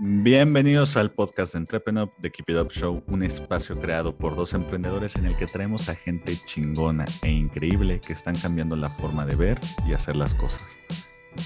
[0.00, 4.52] Bienvenidos al podcast de Entrepreneur de Keep It Up Show, un espacio creado por dos
[4.52, 9.24] emprendedores en el que traemos a gente chingona e increíble que están cambiando la forma
[9.24, 10.66] de ver y hacer las cosas.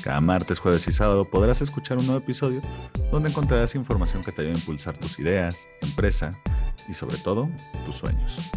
[0.02, 2.62] Cada martes, jueves y sábado podrás escuchar un nuevo episodio
[3.12, 6.32] donde encontrarás información que te ayude a impulsar tus ideas, empresa
[6.88, 7.50] y sobre todo
[7.84, 8.50] tus sueños.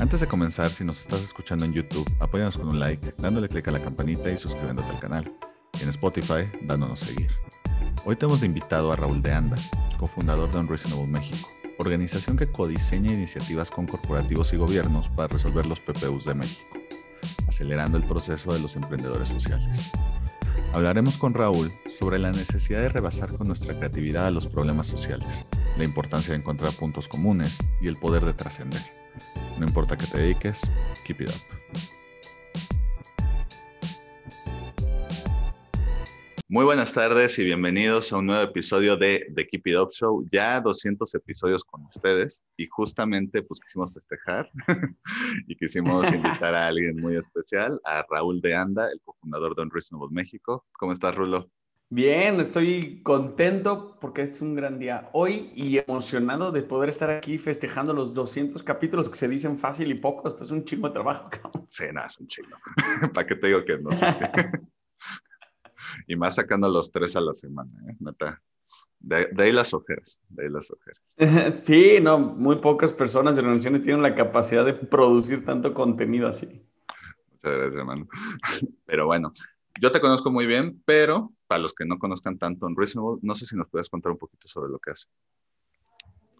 [0.00, 3.68] Antes de comenzar, si nos estás escuchando en YouTube, apóyanos con un like, dándole clic
[3.68, 5.32] a la campanita y suscribiéndote al canal.
[5.80, 7.30] En Spotify, dándonos seguir.
[8.08, 9.56] Hoy te hemos invitado a Raúl de Anda,
[9.98, 15.80] cofundador de Unreasonable México, organización que codiseña iniciativas con corporativos y gobiernos para resolver los
[15.80, 16.78] PPUs de México,
[17.48, 19.90] acelerando el proceso de los emprendedores sociales.
[20.72, 25.44] Hablaremos con Raúl sobre la necesidad de rebasar con nuestra creatividad a los problemas sociales,
[25.76, 28.82] la importancia de encontrar puntos comunes y el poder de trascender.
[29.58, 30.60] No importa que te dediques,
[31.04, 31.95] keep it up.
[36.48, 40.24] Muy buenas tardes y bienvenidos a un nuevo episodio de The Keep It Up Show.
[40.30, 44.48] Ya 200 episodios con ustedes y justamente pues quisimos festejar
[45.48, 50.14] y quisimos invitar a alguien muy especial, a Raúl de Anda, el cofundador de Unreasonable
[50.14, 50.64] México.
[50.78, 51.50] ¿Cómo estás, Rulo?
[51.88, 57.38] Bien, estoy contento porque es un gran día hoy y emocionado de poder estar aquí
[57.38, 60.94] festejando los 200 capítulos que se dicen fácil y pocos, pues es un chingo de
[60.94, 61.28] trabajo.
[61.66, 62.56] Sí, nada, es un chingo.
[63.12, 63.90] ¿Para qué te digo que no?
[63.90, 64.06] sé
[66.06, 67.96] y más sacando los tres a la semana, ¿eh?
[68.98, 71.02] De, ahí las ojeras, de ahí las ojeras.
[71.62, 76.46] Sí, no, muy pocas personas de organizaciones tienen la capacidad de producir tanto contenido así.
[76.46, 78.08] Muchas gracias, hermano.
[78.86, 79.32] Pero bueno,
[79.80, 83.44] yo te conozco muy bien, pero para los que no conozcan tanto Unreasonable, no sé
[83.44, 85.06] si nos puedes contar un poquito sobre lo que hace.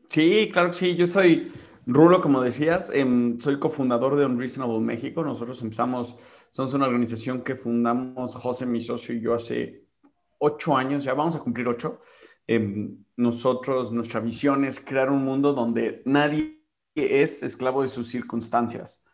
[0.08, 0.96] Sí, claro que sí.
[0.96, 1.52] Yo soy
[1.86, 5.22] Rulo, como decías, em, soy cofundador de Unreasonable México.
[5.22, 6.16] Nosotros empezamos
[6.50, 9.84] somos una organización que fundamos José, mi socio y yo hace
[10.38, 12.00] ocho años, ya vamos a cumplir ocho.
[12.46, 16.62] Em, nosotros, nuestra visión es crear un mundo donde nadie
[16.94, 19.04] es esclavo de sus circunstancias.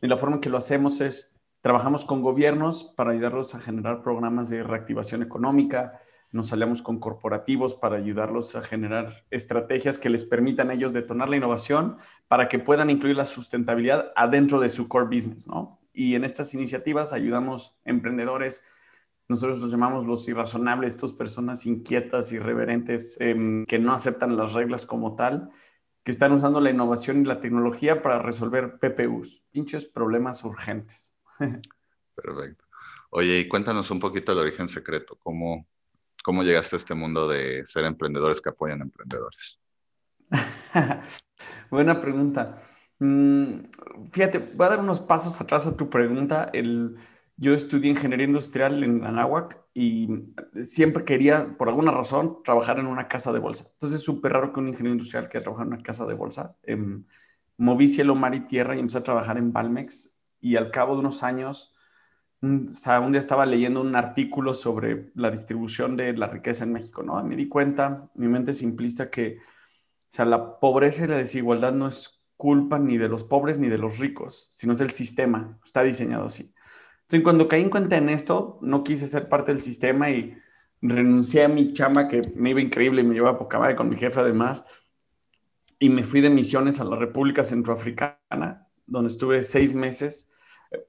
[0.00, 4.02] Y la forma en que lo hacemos es, trabajamos con gobiernos para ayudarlos a generar
[4.02, 6.00] programas de reactivación económica,
[6.32, 11.28] nos aliamos con corporativos para ayudarlos a generar estrategias que les permitan a ellos detonar
[11.28, 11.96] la innovación
[12.28, 15.80] para que puedan incluir la sustentabilidad adentro de su core business, ¿no?
[15.92, 18.62] y en estas iniciativas ayudamos emprendedores,
[19.28, 24.86] nosotros los llamamos los irrazonables, estas personas inquietas, irreverentes, em, que no aceptan las reglas
[24.86, 25.50] como tal,
[26.02, 31.14] que están usando la innovación y la tecnología para resolver PPUs, pinches problemas urgentes.
[32.14, 32.64] Perfecto.
[33.10, 35.66] Oye, y cuéntanos un poquito el origen secreto, ¿cómo,
[36.22, 39.60] cómo llegaste a este mundo de ser emprendedores que apoyan a emprendedores?
[41.70, 42.56] Buena pregunta.
[42.98, 43.64] Mm,
[44.12, 46.50] fíjate, voy a dar unos pasos atrás a tu pregunta.
[47.36, 50.08] Yo estudié ingeniería industrial en Anáhuac y
[50.60, 53.64] siempre quería, por alguna razón, trabajar en una casa de bolsa.
[53.72, 56.56] Entonces es súper raro que un ingeniero industrial quiera trabajar en una casa de bolsa.
[56.64, 56.76] Eh,
[57.56, 61.00] moví cielo, mar y tierra y empecé a trabajar en Balmex y al cabo de
[61.00, 61.74] unos años,
[62.42, 66.64] un, o sea, un día estaba leyendo un artículo sobre la distribución de la riqueza
[66.64, 67.22] en México, ¿no?
[67.22, 71.88] Me di cuenta, mi mente simplista, que, o sea, la pobreza y la desigualdad no
[71.88, 75.82] es culpa ni de los pobres ni de los ricos, sino es el sistema, está
[75.82, 76.54] diseñado así.
[77.02, 80.36] Entonces, cuando caí en cuenta en esto, no quise ser parte del sistema y
[80.80, 83.90] renuncié a mi chamba que me iba increíble y me llevaba a poca madre con
[83.90, 84.64] mi jefe además,
[85.78, 90.29] y me fui de misiones a la República Centroafricana, donde estuve seis meses.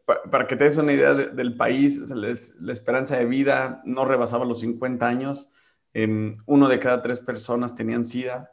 [0.05, 4.59] Para que te des una idea del país, la esperanza de vida no rebasaba los
[4.59, 5.49] 50 años,
[5.93, 8.51] uno de cada tres personas tenían SIDA,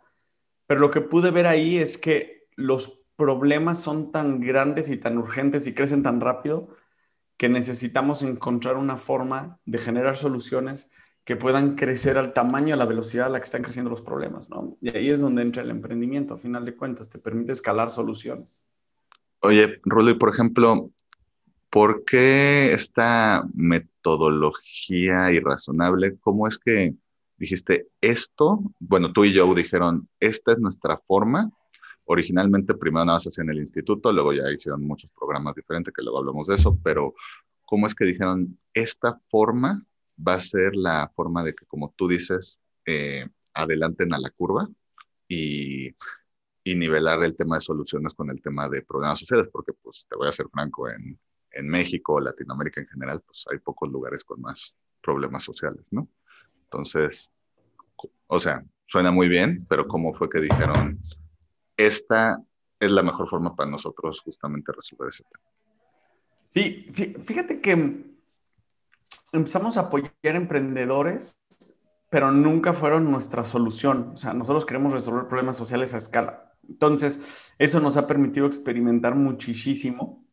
[0.66, 5.19] pero lo que pude ver ahí es que los problemas son tan grandes y tan
[5.19, 6.69] urgentes y crecen tan rápido
[7.37, 10.91] que necesitamos encontrar una forma de generar soluciones
[11.25, 14.49] que puedan crecer al tamaño, a la velocidad a la que están creciendo los problemas,
[14.49, 14.77] ¿no?
[14.81, 18.66] Y ahí es donde entra el emprendimiento, a final de cuentas, te permite escalar soluciones.
[19.41, 20.91] Oye, Rulo, y por ejemplo,
[21.71, 26.16] ¿por qué esta metodología irrazonable?
[26.21, 26.95] ¿Cómo es que
[27.37, 28.60] dijiste esto?
[28.78, 31.53] Bueno, tú y yo dijeron, esta es nuestra forma
[32.10, 36.19] Originalmente primero nada más en el instituto, luego ya hicieron muchos programas diferentes, que luego
[36.19, 37.15] hablamos de eso, pero
[37.66, 39.84] ¿cómo es que dijeron, esta forma
[40.27, 44.66] va a ser la forma de que, como tú dices, eh, adelanten a la curva
[45.28, 45.89] y,
[46.65, 49.48] y, nivelar el tema de soluciones con el tema de problemas sociales?
[49.53, 51.19] Porque, pues, te voy a ser franco, en,
[51.59, 56.09] en México, Latinoamérica en general, pues hay pocos lugares con más problemas sociales, ¿no?
[56.65, 57.31] Entonces,
[58.27, 60.99] o sea, suena muy bien, pero ¿cómo fue que dijeron,
[61.77, 62.43] esta
[62.81, 65.45] es la mejor forma para nosotros justamente resolver ese tema.
[66.45, 66.87] Sí,
[67.25, 68.04] fíjate que
[69.33, 71.39] empezamos a apoyar emprendedores
[72.11, 74.13] pero nunca fueron nuestra solución.
[74.15, 76.54] O sea, nosotros queremos resolver problemas sociales a escala.
[76.69, 77.21] Entonces,
[77.59, 80.25] eso nos ha permitido experimentar muchísimo.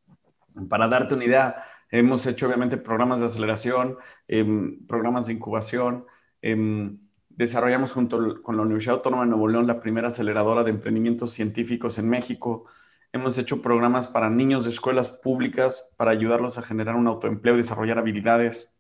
[0.69, 3.97] Para darte una idea, hemos hecho obviamente programas de aceleración,
[4.27, 6.05] em, programas de incubación.
[6.41, 6.99] Em,
[7.29, 11.97] desarrollamos junto con la Universidad Autónoma de Nuevo León la primera aceleradora de emprendimientos científicos
[11.97, 12.65] en México.
[13.11, 17.57] Hemos hecho programas para niños de escuelas públicas para ayudarlos a generar un autoempleo y
[17.57, 18.71] desarrollar habilidades.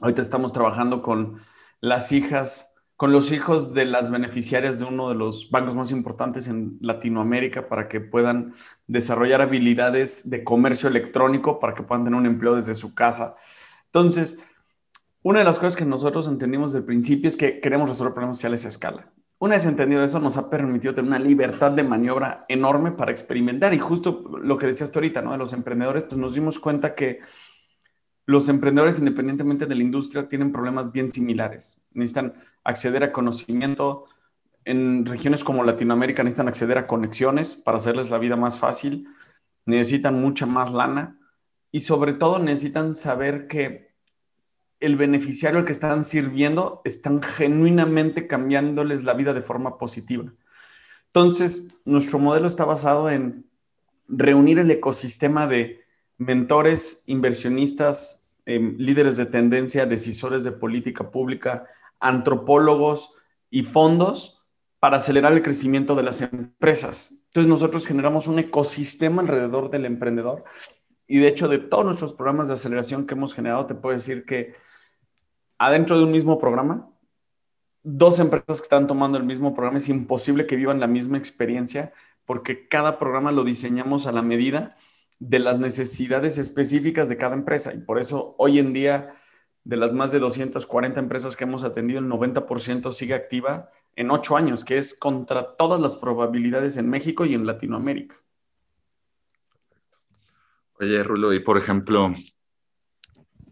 [0.00, 1.40] Ahorita estamos trabajando con
[1.80, 6.46] las hijas, con los hijos de las beneficiarias de uno de los bancos más importantes
[6.46, 8.54] en Latinoamérica para que puedan
[8.86, 13.36] desarrollar habilidades de comercio electrónico para que puedan tener un empleo desde su casa.
[13.86, 14.44] Entonces,
[15.22, 18.36] una de las cosas que nosotros entendimos desde el principio es que queremos resolver problemas
[18.36, 19.12] sociales a escala.
[19.38, 23.74] Una vez entendido eso, nos ha permitido tener una libertad de maniobra enorme para experimentar.
[23.74, 25.32] Y justo lo que decías tú ahorita, ¿no?
[25.32, 27.18] De los emprendedores, pues nos dimos cuenta que
[28.26, 31.80] los emprendedores, independientemente de la industria, tienen problemas bien similares.
[31.92, 32.34] Necesitan
[32.64, 34.06] acceder a conocimiento.
[34.64, 39.08] En regiones como Latinoamérica necesitan acceder a conexiones para hacerles la vida más fácil.
[39.66, 41.18] Necesitan mucha más lana
[41.72, 43.92] y sobre todo necesitan saber que
[44.78, 50.32] el beneficiario al que están sirviendo están genuinamente cambiándoles la vida de forma positiva.
[51.06, 53.46] Entonces, nuestro modelo está basado en
[54.08, 55.81] reunir el ecosistema de
[56.24, 61.66] mentores, inversionistas, em, líderes de tendencia, decisores de política pública,
[62.00, 63.14] antropólogos
[63.50, 64.42] y fondos
[64.80, 67.12] para acelerar el crecimiento de las empresas.
[67.26, 70.44] Entonces nosotros generamos un ecosistema alrededor del emprendedor
[71.06, 74.24] y de hecho de todos nuestros programas de aceleración que hemos generado, te puedo decir
[74.24, 74.54] que
[75.58, 76.90] adentro de un mismo programa,
[77.82, 81.92] dos empresas que están tomando el mismo programa, es imposible que vivan la misma experiencia
[82.24, 84.76] porque cada programa lo diseñamos a la medida
[85.22, 87.72] de las necesidades específicas de cada empresa.
[87.72, 89.14] Y por eso hoy en día,
[89.62, 94.36] de las más de 240 empresas que hemos atendido, el 90% sigue activa en ocho
[94.36, 98.16] años, que es contra todas las probabilidades en México y en Latinoamérica.
[100.80, 102.12] Oye, Rulo, y por ejemplo,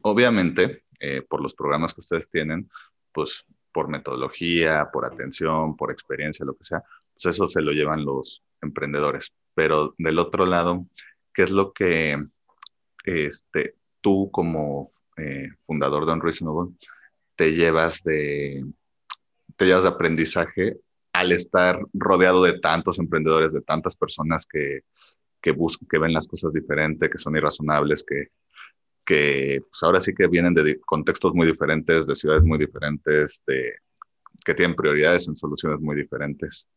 [0.02, 2.68] obviamente, eh, por los programas que ustedes tienen,
[3.12, 6.82] pues por metodología, por atención, por experiencia, lo que sea,
[7.12, 9.32] pues eso se lo llevan los emprendedores.
[9.54, 10.86] Pero del otro lado,
[11.40, 12.22] ¿qué es lo que
[13.02, 16.76] este, tú como eh, fundador de Unreasonable
[17.34, 18.62] te llevas de,
[19.56, 20.76] te llevas de aprendizaje
[21.14, 24.80] al estar rodeado de tantos emprendedores, de tantas personas que,
[25.40, 28.32] que, buscan, que ven las cosas diferentes, que son irrazonables, que,
[29.02, 33.76] que pues ahora sí que vienen de contextos muy diferentes, de ciudades muy diferentes, de,
[34.44, 36.68] que tienen prioridades en soluciones muy diferentes.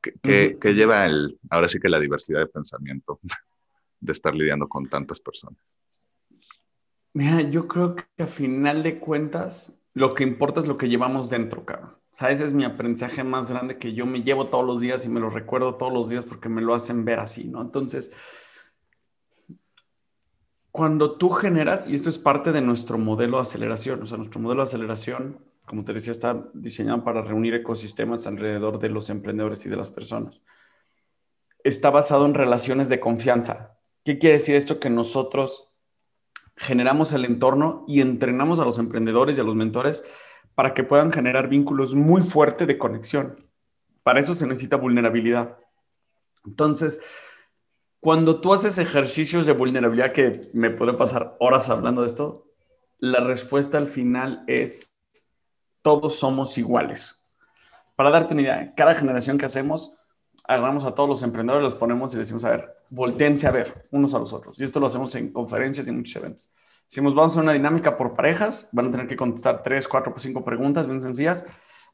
[0.00, 3.20] ¿Qué, qué lleva el, ahora sí que la diversidad de pensamiento?
[4.04, 5.58] De estar lidiando con tantas personas?
[7.12, 11.30] Mira, yo creo que a final de cuentas, lo que importa es lo que llevamos
[11.30, 11.90] dentro, cabrón.
[11.90, 15.04] O sea, ese es mi aprendizaje más grande que yo me llevo todos los días
[15.04, 17.60] y me lo recuerdo todos los días porque me lo hacen ver así, ¿no?
[17.60, 18.12] Entonces,
[20.70, 24.40] cuando tú generas, y esto es parte de nuestro modelo de aceleración, o sea, nuestro
[24.40, 29.64] modelo de aceleración, como te decía, está diseñado para reunir ecosistemas alrededor de los emprendedores
[29.66, 30.44] y de las personas.
[31.62, 33.73] Está basado en relaciones de confianza.
[34.04, 34.78] ¿Qué quiere decir esto?
[34.78, 35.70] Que nosotros
[36.56, 40.04] generamos el entorno y entrenamos a los emprendedores y a los mentores
[40.54, 43.34] para que puedan generar vínculos muy fuertes de conexión.
[44.02, 45.58] Para eso se necesita vulnerabilidad.
[46.44, 47.02] Entonces,
[47.98, 52.46] cuando tú haces ejercicios de vulnerabilidad, que me puede pasar horas hablando de esto,
[52.98, 54.94] la respuesta al final es
[55.82, 57.20] todos somos iguales.
[57.96, 59.96] Para darte una idea, cada generación que hacemos,
[60.44, 64.14] agarramos a todos los emprendedores, los ponemos y decimos, a ver, volteense a ver unos
[64.14, 64.60] a los otros.
[64.60, 66.52] Y esto lo hacemos en conferencias y en muchos eventos.
[66.88, 70.44] Decimos, vamos a una dinámica por parejas, van a tener que contestar tres, cuatro, cinco
[70.44, 71.44] preguntas bien sencillas.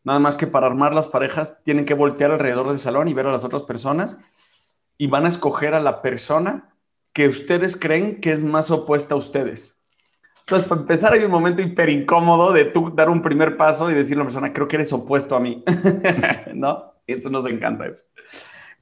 [0.03, 3.27] Nada más que para armar las parejas tienen que voltear alrededor del salón y ver
[3.27, 4.19] a las otras personas
[4.99, 6.75] y van a escoger a la persona
[7.13, 9.81] que ustedes creen que es más opuesta a ustedes.
[10.41, 13.95] Entonces, para empezar, hay un momento hiper incómodo de tú dar un primer paso y
[13.95, 15.63] decirle a la persona, creo que eres opuesto a mí,
[16.55, 16.93] ¿no?
[17.07, 18.05] Y eso nos encanta eso.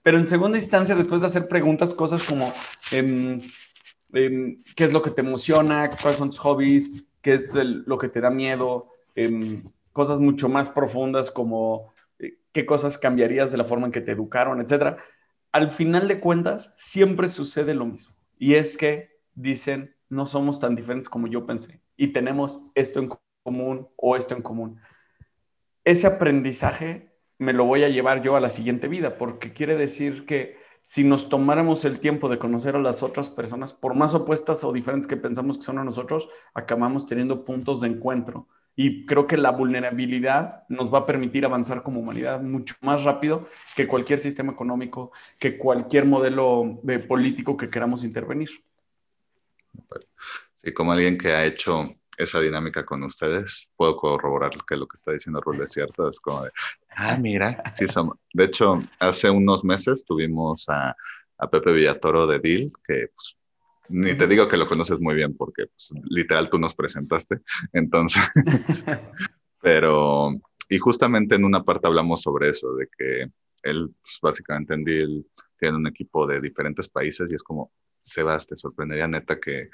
[0.03, 2.53] Pero en segunda instancia, después de hacer preguntas, cosas como
[2.91, 3.41] em,
[4.13, 8.09] em, qué es lo que te emociona, cuáles son tus hobbies, qué es lo que
[8.09, 9.63] te da miedo, em,
[9.93, 14.13] cosas mucho más profundas como eh, qué cosas cambiarías de la forma en que te
[14.13, 14.99] educaron, etcétera.
[15.53, 18.15] Al final de cuentas, siempre sucede lo mismo.
[18.39, 23.11] Y es que dicen, no somos tan diferentes como yo pensé y tenemos esto en
[23.43, 24.81] común o esto en común.
[25.85, 27.08] Ese aprendizaje
[27.39, 31.05] me lo voy a llevar yo a la siguiente vida, porque quiere decir que si
[31.05, 35.07] nos tomáramos el tiempo de conocer a las otras personas, por más opuestas o diferentes
[35.07, 39.51] que pensamos que son a nosotros, acabamos teniendo puntos de encuentro Y creo que la
[39.51, 45.13] vulnerabilidad nos va a permitir avanzar como humanidad mucho más rápido que cualquier sistema económico,
[45.39, 48.49] que cualquier modelo de político que queramos intervenir.
[50.63, 54.97] Sí, como alguien que ha hecho esa dinámica con ustedes, puedo corroborar que lo que
[54.97, 56.09] está diciendo Rul es cierto.
[56.09, 56.51] Es como de,
[56.97, 58.19] ah, mira, sí somos.
[58.33, 60.97] De hecho, hace unos meses tuvimos a,
[61.39, 63.37] a Pepe Villatoro de Deal, que pues,
[63.89, 67.41] ni te digo que lo conoces muy bien porque pues, literal tú nos presentaste.
[67.73, 68.25] Entonces,
[69.63, 70.31] pero,
[70.69, 73.31] y justamente en una parte hablamos sobre eso, de que
[73.63, 75.25] él pues, básicamente en Deal
[75.57, 77.71] tiene un equipo de diferentes países y es como,
[78.03, 79.71] Sebas, te sorprendería neta que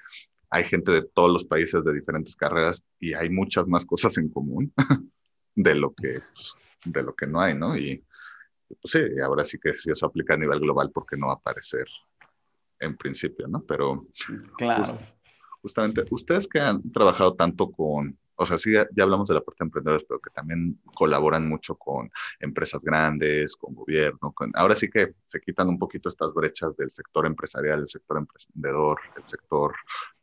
[0.55, 4.29] hay gente de todos los países de diferentes carreras y hay muchas más cosas en
[4.29, 4.73] común
[5.57, 7.77] de lo que, pues, de lo que no hay, ¿no?
[7.77, 8.05] Y
[8.69, 11.37] pues sí, ahora sí que si eso aplica a nivel global, porque no va a
[11.37, 11.89] aparecer
[12.79, 13.65] en principio, ¿no?
[13.65, 14.07] Pero
[14.57, 14.97] claro.
[15.61, 19.59] justamente, ustedes que han trabajado tanto con, o sea, sí, ya, hablamos de la parte
[19.61, 22.11] de emprendedores, pero que también colaboran mucho con
[22.41, 26.93] empresas grandes, con gobierno, con, ahora sí que se quitan un poquito estas brechas del
[26.93, 29.75] sector empresarial, el sector emprendedor, el sector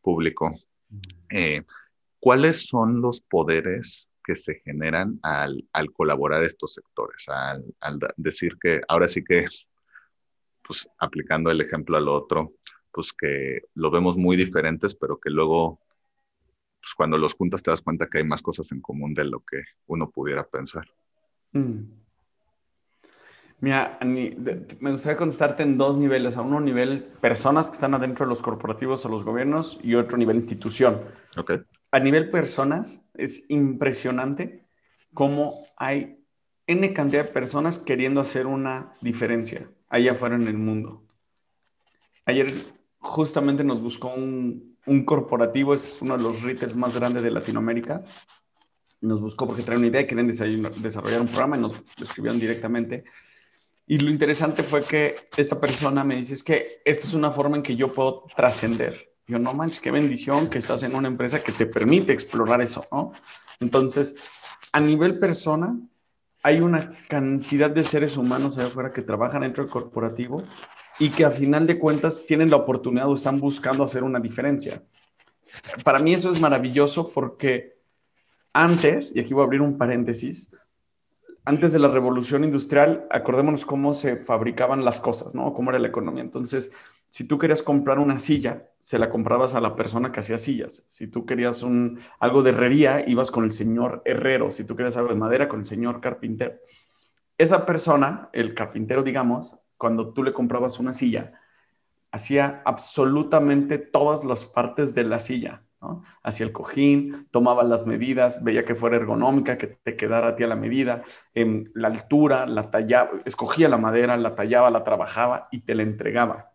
[0.02, 0.54] público.
[1.30, 1.64] Eh,
[2.20, 8.58] ¿Cuáles son los poderes que se generan al, al colaborar estos sectores, al, al, decir
[8.62, 9.46] que ahora sí que,
[10.62, 12.54] pues aplicando el ejemplo al otro,
[12.92, 15.80] pues que lo vemos muy diferentes, pero que luego,
[16.82, 19.40] pues cuando los juntas te das cuenta que hay más cosas en común de lo
[19.42, 20.88] que uno pudiera pensar.
[21.54, 21.82] Mm.
[23.60, 26.36] Mira, me gustaría contestarte en dos niveles.
[26.36, 30.18] A uno nivel personas que están adentro de los corporativos o los gobiernos y otro
[30.18, 31.00] nivel institución.
[31.38, 31.60] Okay
[31.92, 34.66] a nivel personas, es impresionante
[35.14, 36.18] cómo hay
[36.68, 41.06] N cantidad de personas queriendo hacer una diferencia allá afuera en el mundo.
[42.26, 42.54] Ayer
[43.00, 44.71] justamente nos buscó un,
[45.06, 48.04] corporativo, es uno de los retailers más grandes de Latinoamérica.
[49.02, 53.04] Nos buscó porque trae una idea, quieren desarrollar un programa y nos escribieron directamente.
[53.88, 57.58] Y lo interesante fue que esta persona me dice, es que esta es una forma
[57.58, 59.16] en que yo puedo trascender.
[59.28, 62.86] Yo, no manches, qué bendición que estás en una empresa que te permite explorar eso.
[63.60, 64.16] Entonces,
[64.72, 65.78] a nivel persona,
[66.44, 70.44] hay una cantidad de seres humanos allá afuera que trabajan dentro del corporativo
[71.02, 74.84] y que a final de cuentas tienen la oportunidad o están buscando hacer una diferencia.
[75.84, 77.80] Para mí eso es maravilloso porque
[78.54, 80.56] antes, y aquí voy a abrir un paréntesis,
[81.44, 85.56] antes de la revolución industrial, acordémonos cómo se fabricaban las cosas, ¿no?
[85.56, 86.22] Cómo era la economía.
[86.22, 86.72] Entonces,
[87.10, 90.84] si tú querías comprar una silla, se la comprabas a la persona que hacía sillas.
[90.86, 94.52] Si tú querías un, algo de herrería, ibas con el señor herrero.
[94.52, 96.60] Si tú querías algo de madera, con el señor carpintero.
[97.40, 101.42] Esa persona, el carpintero, digamos, cuando tú le comprabas una silla,
[102.12, 105.64] hacía absolutamente todas las partes de la silla.
[105.82, 106.04] ¿no?
[106.22, 110.44] Hacía el cojín, tomaba las medidas, veía que fuera ergonómica, que te quedara a ti
[110.44, 115.48] a la medida, en la altura, la tallaba, escogía la madera, la tallaba, la trabajaba
[115.50, 116.52] y te la entregaba.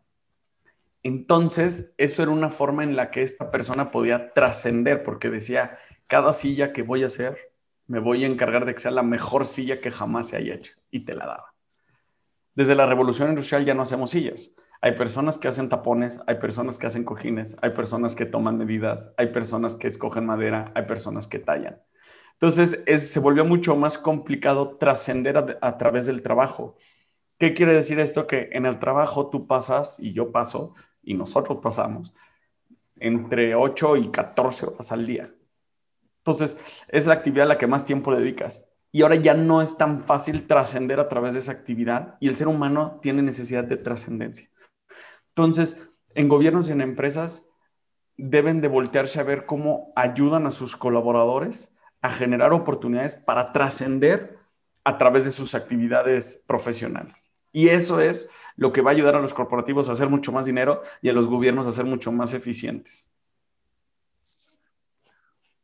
[1.03, 6.33] Entonces, eso era una forma en la que esta persona podía trascender, porque decía, cada
[6.33, 7.53] silla que voy a hacer,
[7.89, 10.75] me voy a encargar de que sea la mejor silla que jamás se haya hecho,
[10.93, 11.56] y te la daba.
[12.57, 14.51] Desde la revolución industrial ya no hacemos sillas.
[14.81, 19.15] Hay personas que hacen tapones, hay personas que hacen cojines, hay personas que toman medidas,
[19.17, 21.81] hay personas que escogen madera, hay personas que tallan.
[22.33, 26.77] Entonces, se volvió mucho más complicado trascender a, a través del trabajo.
[27.39, 28.27] ¿Qué quiere decir esto?
[28.27, 32.13] Que en el trabajo tú pasas y yo paso y nosotros pasamos
[32.97, 35.33] entre 8 y 14 horas al día.
[36.19, 36.59] Entonces,
[36.89, 38.69] es la actividad a la que más tiempo dedicas.
[38.97, 42.37] Y ahora ya no es tan fácil trascender a través de esa actividad y el
[42.37, 44.49] ser humano tiene necesidad de trascendencia.
[45.29, 47.47] Entonces, en gobiernos y en empresas
[48.17, 54.39] deben de voltearse a ver cómo ayudan a sus colaboradores a generar oportunidades para trascender
[54.83, 57.37] a través de sus actividades profesionales.
[57.53, 60.47] Y eso es lo que va a ayudar a los corporativos a hacer mucho más
[60.47, 63.13] dinero y a los gobiernos a ser mucho más eficientes.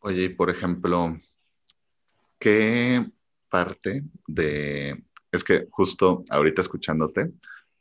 [0.00, 1.18] Oye, y por ejemplo,
[2.38, 3.10] ¿qué
[3.52, 5.04] parte de...
[5.30, 7.30] Es que justo ahorita escuchándote,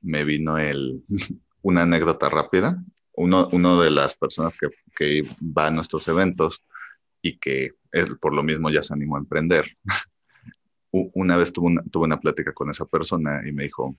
[0.01, 1.04] me vino el,
[1.62, 2.84] una anécdota rápida.
[3.13, 6.62] Uno, uno de las personas que, que va a nuestros eventos
[7.22, 9.78] y que es, por lo mismo ya se animó a emprender.
[10.92, 13.96] Una vez tuve una, tuve una plática con esa persona y me dijo,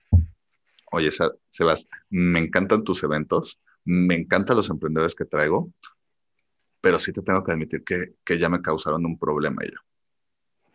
[0.91, 1.09] oye,
[1.49, 5.71] Sebas, me encantan tus eventos, me encantan los emprendedores que traigo,
[6.81, 9.79] pero sí te tengo que admitir que, que ya me causaron un problema yo.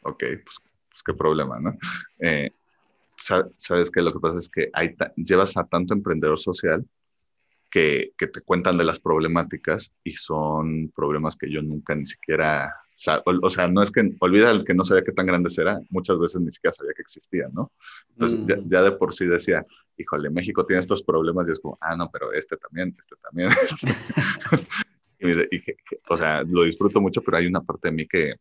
[0.03, 0.59] Ok, pues,
[1.03, 1.77] pues qué problema, ¿no?
[2.19, 2.51] Eh,
[3.17, 6.87] sabes que lo que pasa es que hay llevas a tanto emprendedor social
[7.71, 12.75] que, que, te cuentan de las problemáticas y son problemas que yo nunca ni siquiera
[13.43, 16.19] o sea, no es que olvida el que no sabía qué tan grande será, muchas
[16.19, 17.73] veces ni siquiera sabía que existía, ¿no?
[18.11, 18.69] Entonces mm.
[18.69, 19.65] ya, de por sí decía,
[19.97, 23.51] híjole, México tiene estos problemas y es como, ah, no, pero este también, este también.
[25.21, 25.63] y,
[26.09, 28.35] o sea, lo disfruto mucho, pero hay una parte de mí que,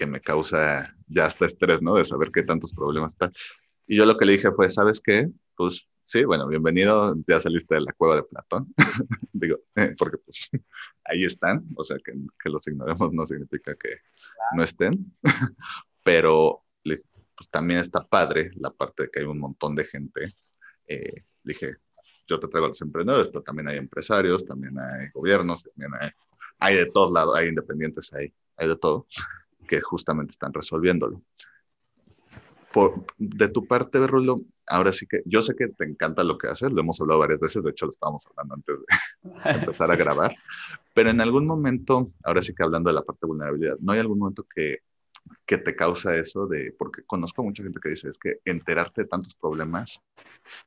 [0.00, 1.96] que me causa ya hasta estrés, ¿no?
[1.96, 3.34] De saber qué tantos problemas están.
[3.86, 5.28] Y yo lo que le dije fue, ¿sabes qué?
[5.54, 8.72] Pues sí, bueno, bienvenido, ya saliste de la cueva de Platón.
[9.34, 9.58] Digo,
[9.98, 10.48] porque pues
[11.04, 13.98] ahí están, o sea, que, que los ignoremos no significa que
[14.56, 15.14] no estén,
[16.02, 20.34] pero pues, también está padre la parte de que hay un montón de gente.
[20.86, 21.76] Eh, dije,
[22.26, 26.08] yo te traigo a los emprendedores, pero también hay empresarios, también hay gobiernos, también hay,
[26.58, 29.06] hay de todos lados, hay independientes, hay, hay de todo,
[29.70, 31.22] que justamente están resolviéndolo
[33.18, 36.72] de tu parte, Berrulo, ahora sí que yo sé que te encanta lo que haces,
[36.72, 40.36] lo hemos hablado varias veces, de hecho lo estábamos hablando antes de, empezar a grabar,
[40.94, 44.00] pero en algún momento, ahora sí que hablando de la parte de vulnerabilidad, ¿no hay
[44.00, 44.78] algún momento que,
[45.44, 49.08] que te causa eso de, porque conozco mucha gente que dice, es que enterarte de
[49.08, 50.00] tantos problemas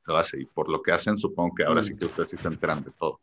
[0.06, 1.98] lo hace, y por lo que hacen supongo que ahora sí mm.
[1.98, 3.20] que ustedes sí se enteran de todo.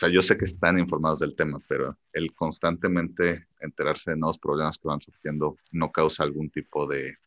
[0.00, 4.38] O sea, yo sé que están informados del tema, pero el constantemente enterarse de nuevos
[4.38, 7.18] problemas que van surgiendo no causa algún tipo de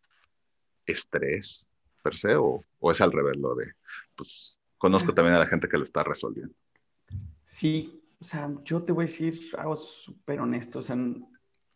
[0.83, 1.67] estrés
[2.01, 3.73] per se o, es al revés lo de,
[4.15, 5.13] pues conozco ah.
[5.13, 6.55] también a la gente que lo está resolviendo.
[7.43, 10.79] Sí, o sea, yo te voy a decir algo súper honesto.
[10.79, 10.97] O sea,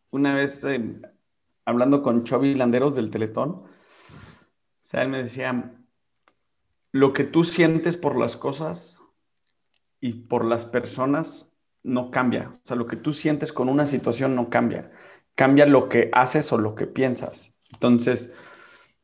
[0.10, 1.00] una vez eh,
[1.66, 3.68] hablando con Chovy Landeros del Teletón, o
[4.82, 5.76] sea, él me decía,
[6.92, 8.97] lo que tú sientes por las cosas
[10.00, 12.50] y por las personas no cambia.
[12.50, 14.92] O sea, lo que tú sientes con una situación no cambia.
[15.36, 17.60] Cambia lo que haces o lo que piensas.
[17.72, 18.36] Entonces,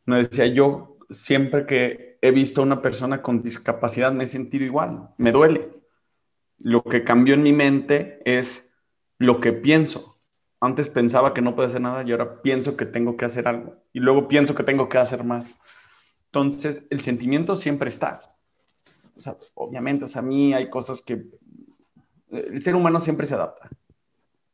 [0.05, 4.65] me decía, yo siempre que he visto a una persona con discapacidad me he sentido
[4.65, 5.69] igual, me duele.
[6.59, 8.73] Lo que cambió en mi mente es
[9.17, 10.19] lo que pienso.
[10.59, 13.83] Antes pensaba que no puede hacer nada y ahora pienso que tengo que hacer algo.
[13.91, 15.59] Y luego pienso que tengo que hacer más.
[16.27, 18.32] Entonces, el sentimiento siempre está.
[19.15, 21.25] O sea, obviamente, o sea, a mí hay cosas que...
[22.29, 23.69] El ser humano siempre se adapta.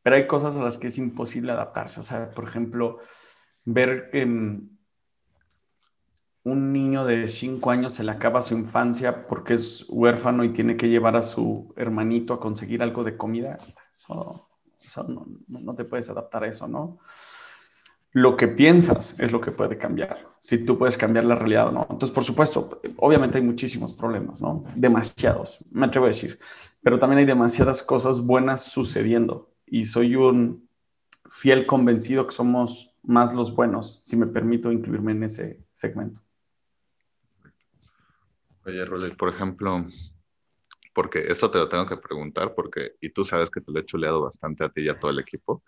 [0.03, 1.99] Pero hay cosas a las que es imposible adaptarse.
[1.99, 2.99] O sea, por ejemplo,
[3.65, 4.23] ver que
[6.43, 10.77] un niño de cinco años se le acaba su infancia porque es huérfano y tiene
[10.77, 13.57] que llevar a su hermanito a conseguir algo de comida,
[14.89, 15.05] eso,
[15.47, 16.99] no, te puedes adaptar a eso, ¿no?
[18.11, 21.71] Lo que piensas es lo que puede cambiar, si tú puedes cambiar la realidad o
[21.71, 21.81] no.
[21.81, 24.63] Entonces, por supuesto, obviamente hay muchísimos problemas, ¿no?
[24.75, 26.39] Demasiados, me atrevo a decir,
[26.81, 30.67] pero también hay demasiadas cosas buenas sucediendo y soy un
[31.29, 36.21] fiel convencido que somos más los buenos, si me permito incluirme en ese segmento.
[38.65, 39.85] Oye, Rolly, por ejemplo,
[40.93, 43.85] porque esto te lo tengo que preguntar, porque, y tú sabes que te lo he
[43.85, 45.63] chuleado bastante a ti y a todo el equipo,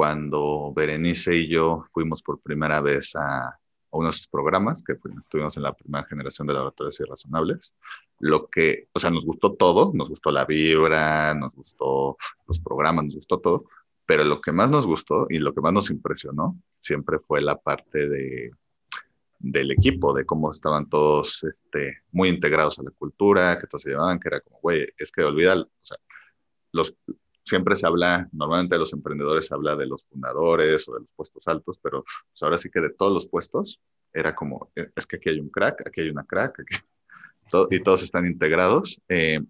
[0.00, 3.54] cuando Berenice y yo fuimos por primera vez a,
[3.90, 7.74] uno de esos programas, que estuvimos en la primera generación de laboratorios irrazonables,
[8.18, 12.16] lo que, o sea, nos gustó todo, nos gustó la vibra, nos gustó
[12.48, 13.64] los programas, nos gustó todo,
[14.06, 17.58] pero lo que más nos gustó y lo que más nos impresionó siempre fue la
[17.58, 18.52] parte de
[19.38, 23.90] del equipo, de cómo estaban todos este, muy integrados a la cultura, que todos se
[23.90, 25.98] llevaban, que era como, güey, es que olvida, o sea,
[26.72, 26.96] los,
[27.44, 31.08] siempre se habla, normalmente de los emprendedores se habla de los fundadores o de los
[31.14, 33.80] puestos altos, pero pues, ahora sí que de todos los puestos
[34.12, 36.76] era como, e, es que aquí hay un crack, aquí hay una crack, aquí,
[37.70, 39.00] y todos están integrados.
[39.08, 39.40] Eh,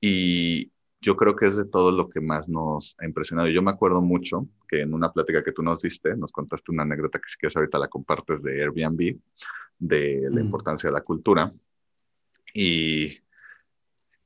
[0.00, 3.48] y, yo creo que es de todo lo que más nos ha impresionado.
[3.48, 6.84] Yo me acuerdo mucho que en una plática que tú nos diste, nos contaste una
[6.84, 9.18] anécdota que si quieres ahorita la compartes de Airbnb,
[9.80, 10.44] de la mm.
[10.44, 11.52] importancia de la cultura.
[12.54, 13.18] Y,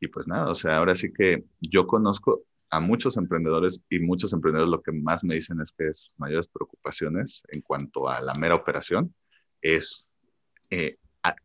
[0.01, 4.33] y pues nada, o sea, ahora sí que yo conozco a muchos emprendedores y muchos
[4.33, 8.33] emprendedores lo que más me dicen es que sus mayores preocupaciones en cuanto a la
[8.35, 9.15] mera operación
[9.63, 10.11] es
[10.71, 10.99] eh,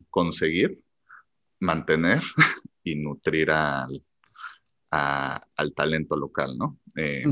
[0.09, 0.79] conseguir,
[1.59, 2.21] mantener
[2.83, 4.03] y nutrir al,
[4.89, 6.79] al talento local, ¿no?
[6.95, 7.23] Eh,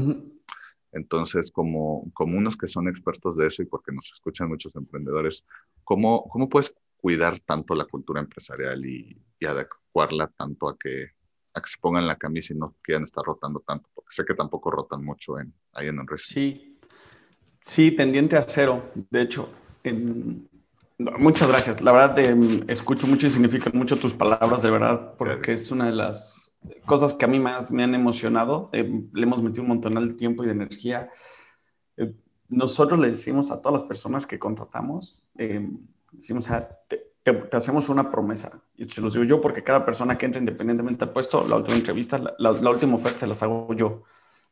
[0.91, 5.45] entonces, como, como unos que son expertos de eso y porque nos escuchan muchos emprendedores,
[5.83, 9.21] ¿cómo, cómo puedes cuidar tanto la cultura empresarial y,
[9.89, 11.11] adecuarla tanto a que,
[11.53, 13.89] a que se pongan la camisa y no quieran estar rotando tanto?
[13.93, 16.77] Porque sé que tampoco rotan mucho en, ahí en el Sí,
[17.61, 18.91] sí, tendiente a cero.
[19.09, 19.49] De hecho,
[20.97, 21.81] muchas gracias.
[21.81, 25.87] La verdad, em, escucho mucho y significan mucho tus palabras, de verdad, porque es una
[25.87, 26.51] de las
[26.85, 28.69] cosas que a mí más me han emocionado.
[28.73, 31.09] Eh, le hemos metido un montón de tiempo y de energía.
[31.97, 32.13] Eh,
[32.47, 35.21] nosotros le decimos a todas las personas que contratamos,
[36.11, 37.08] decimos, ah, te,
[37.51, 38.61] hacemos una promesa.
[38.75, 41.77] Y se los digo yo porque cada persona que entra independientemente al puesto, la última
[41.77, 44.03] entrevista, la, última oferta se las hago yo.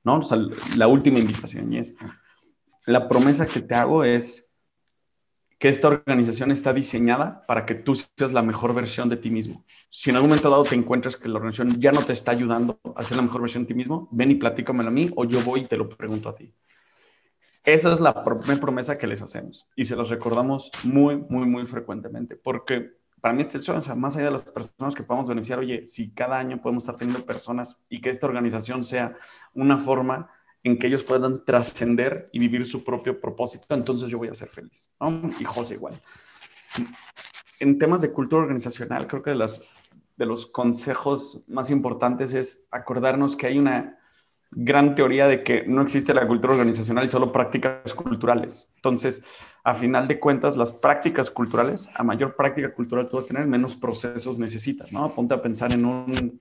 [0.04, 0.20] ¿no?
[0.20, 0.38] O sea,
[0.78, 1.96] la última invitación y es,
[2.86, 4.48] la promesa que te hago es
[5.60, 9.66] que esta organización está diseñada para que tú seas la mejor versión de ti mismo.
[9.90, 12.80] Si en algún momento dado te encuentras que la organización ya no te está ayudando
[12.96, 15.42] a ser la mejor versión de ti mismo, ven y platícamelo a mí o yo
[15.42, 16.54] voy y te lo pregunto a ti.
[17.68, 21.68] Esa es la primera promesa que les hacemos y se los recordamos muy, muy, muy
[21.68, 25.86] frecuentemente porque para mí es o más allá de las personas que podamos beneficiar, oye,
[25.86, 29.18] si cada año podemos estar teniendo personas y que esta organización sea
[29.54, 30.30] una forma
[30.64, 34.48] en que ellos puedan trascender y vivir su propio propósito, entonces yo voy a ser
[34.48, 34.90] feliz.
[35.38, 36.02] Y José igual.
[37.60, 39.62] En temas de cultura organizacional, creo que de, las,
[40.16, 43.98] de los consejos más importantes es acordarnos que hay una
[44.52, 48.72] gran teoría de que no existe la cultura organizacional y solo prácticas culturales.
[48.76, 49.24] Entonces,
[49.64, 53.48] a final de cuentas, las prácticas culturales, a mayor práctica cultural tú vas a tener,
[53.48, 55.14] menos procesos necesitas, ¿no?
[55.14, 56.40] Ponte a pensar en un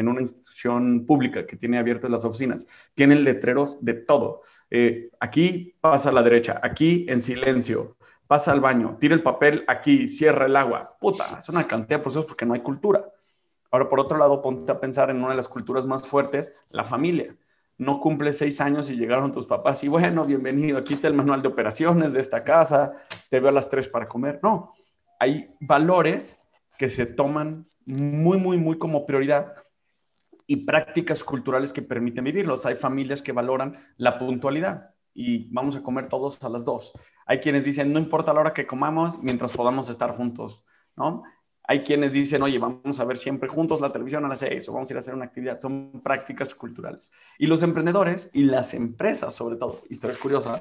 [0.00, 4.42] en una institución pública que tiene abiertas las oficinas, tienen letreros de todo.
[4.70, 9.64] Eh, aquí pasa a la derecha, aquí en silencio, pasa al baño, tira el papel
[9.66, 10.96] aquí, cierra el agua.
[11.00, 13.04] Puta, es una cantidad de procesos porque no hay cultura.
[13.70, 16.84] Ahora, por otro lado, ponte a pensar en una de las culturas más fuertes, la
[16.84, 17.36] familia.
[17.78, 21.40] No cumple seis años y llegaron tus papás y bueno, bienvenido, aquí está el manual
[21.40, 22.92] de operaciones de esta casa,
[23.30, 24.40] te veo a las tres para comer.
[24.42, 24.74] No,
[25.18, 26.42] hay valores
[26.76, 29.54] que se toman muy, muy, muy como prioridad
[30.46, 32.66] y prácticas culturales que permiten vivirlos.
[32.66, 36.92] Hay familias que valoran la puntualidad y vamos a comer todos a las dos.
[37.24, 40.64] Hay quienes dicen, no importa la hora que comamos mientras podamos estar juntos,
[40.96, 41.22] ¿no?
[41.70, 44.72] Hay quienes dicen, oye, vamos a ver siempre juntos la televisión a las seis o
[44.72, 45.58] vamos a ir a hacer una actividad.
[45.58, 47.08] Son prácticas culturales.
[47.38, 50.60] Y los emprendedores y las empresas, sobre todo, historia curiosa,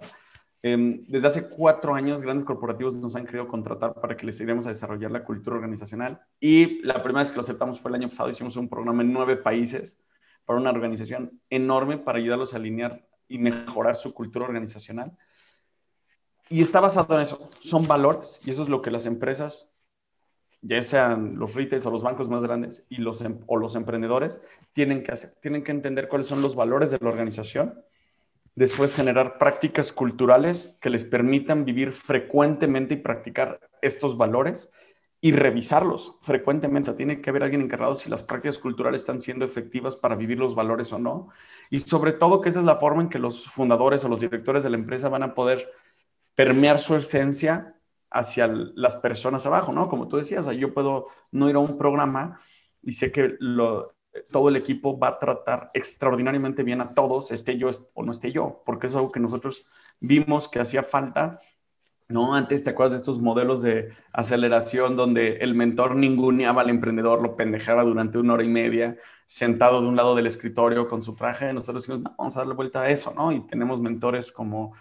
[0.62, 4.66] Em, desde hace cuatro años, grandes corporativos nos han querido contratar para que les ayudemos
[4.66, 6.22] a desarrollar la cultura organizacional.
[6.40, 8.30] Y la primera vez que lo aceptamos fue el año pasado.
[8.30, 10.04] Hicimos un programa en nueve países
[10.46, 15.18] para una organización enorme para ayudarlos a alinear y mejorar su cultura organizacional.
[16.50, 17.40] Y está basado en eso.
[17.60, 19.72] Son valores y eso es lo que las empresas,
[20.62, 24.44] ya sean los retailers o los bancos más grandes y los, em, o los emprendedores,
[24.74, 25.32] tienen que hacer.
[25.42, 27.84] Tienen que entender cuáles son los valores de la organización
[28.60, 34.70] después generar prácticas culturales que les permitan vivir frecuentemente y practicar estos valores
[35.22, 36.90] y revisarlos frecuentemente.
[36.90, 40.18] O sea, tiene que haber alguien encargado si las prácticas culturales están siendo efectivas para
[40.18, 41.30] vivir los valores o no.
[41.70, 44.64] Y sobre todo que esa es la forma en que los fundadores o los directores
[44.64, 45.72] de la empresa van a poder
[46.36, 47.79] permear su esencia
[48.12, 49.88] hacia las personas abajo, ¿no?
[49.90, 52.40] Como tú decías, yo puedo no ir a un programa
[52.82, 53.38] y sé que
[54.32, 58.32] todo el equipo va a tratar extraordinariamente bien a todos, esté yo o no esté
[58.32, 59.66] yo, porque es algo que nosotros
[60.00, 61.40] vimos que hacía falta.
[62.08, 62.34] ¿no?
[62.34, 67.36] Antes te acuerdas de estos modelos de aceleración donde el mentor ninguneaba al emprendedor, lo
[67.36, 71.54] pendejaba durante una hora y media, sentado de un lado del escritorio con su traje.
[71.54, 73.32] Nosotros decimos, no, vamos a darle vuelta a eso, ¿no?
[73.32, 74.74] Y tenemos mentores como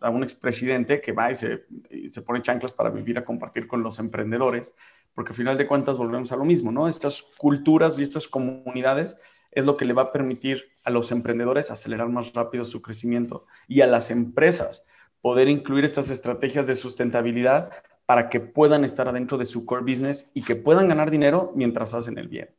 [0.00, 3.66] a un expresidente que va y se, y se pone chanclas para vivir a compartir
[3.66, 4.74] con los emprendedores
[5.14, 6.88] porque al final de cuentas volvemos a lo mismo, ¿no?
[6.88, 9.18] Estas culturas y estas comunidades
[9.52, 13.46] es lo que le va a permitir a los emprendedores acelerar más rápido su crecimiento
[13.68, 14.84] y a las empresas
[15.20, 17.72] poder incluir estas estrategias de sustentabilidad
[18.06, 21.94] para que puedan estar adentro de su core business y que puedan ganar dinero mientras
[21.94, 22.50] hacen el bien.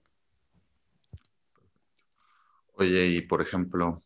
[2.78, 4.02] Oye, y por ejemplo,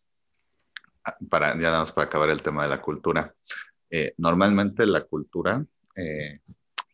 [1.30, 3.34] para, ya nada más para acabar el tema de la cultura,
[3.90, 5.64] eh, normalmente la cultura
[5.96, 6.40] eh,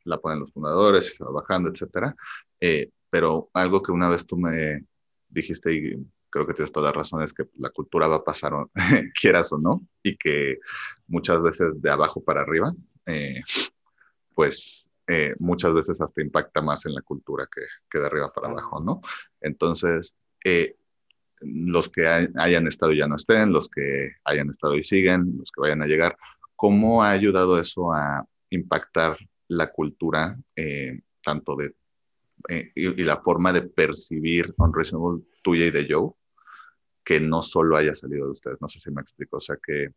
[0.06, 2.16] la ponen los fundadores y se va bajando, etcétera.
[2.60, 4.86] Eh, pero algo que una vez tú me
[5.30, 5.96] dijiste y
[6.30, 8.54] creo que tienes toda la razón es que la cultura va a pasar,
[9.22, 10.60] quieras o no, y que
[11.08, 12.74] muchas veces de abajo para arriba,
[13.06, 13.42] eh,
[14.34, 18.50] pues eh, muchas veces hasta impacta más en la cultura que, que de arriba para
[18.50, 19.02] abajo, ¿no?
[19.40, 20.18] Entonces,
[21.42, 25.52] los que hayan estado y ya no estén, los que hayan estado y siguen, los
[25.52, 26.18] que vayan a llegar,
[26.56, 29.18] ¿cómo ha ayudado eso a impactar
[29.48, 31.76] la cultura, eh, tanto de,
[32.50, 36.12] eh, y, la forma de percibir Unreasonable tuya y de Joe,
[37.04, 39.90] que no solo haya salido de ustedes, no sé si me explico, o sea, que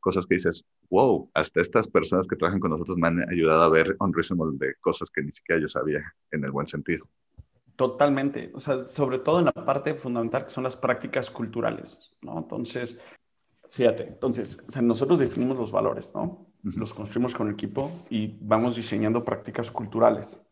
[0.00, 3.68] cosas que dices, wow, hasta estas personas que trabajan con nosotros me han ayudado a
[3.70, 7.08] ver Unreasonable de cosas que ni siquiera yo sabía en el buen sentido.
[7.76, 12.38] Totalmente, o sea, sobre todo en la parte fundamental que son las prácticas culturales, ¿no?
[12.38, 13.00] Entonces,
[13.68, 16.54] fíjate, entonces, o sea, nosotros definimos los valores, ¿no?
[16.64, 20.46] los construimos con el equipo y vamos diseñando prácticas culturales.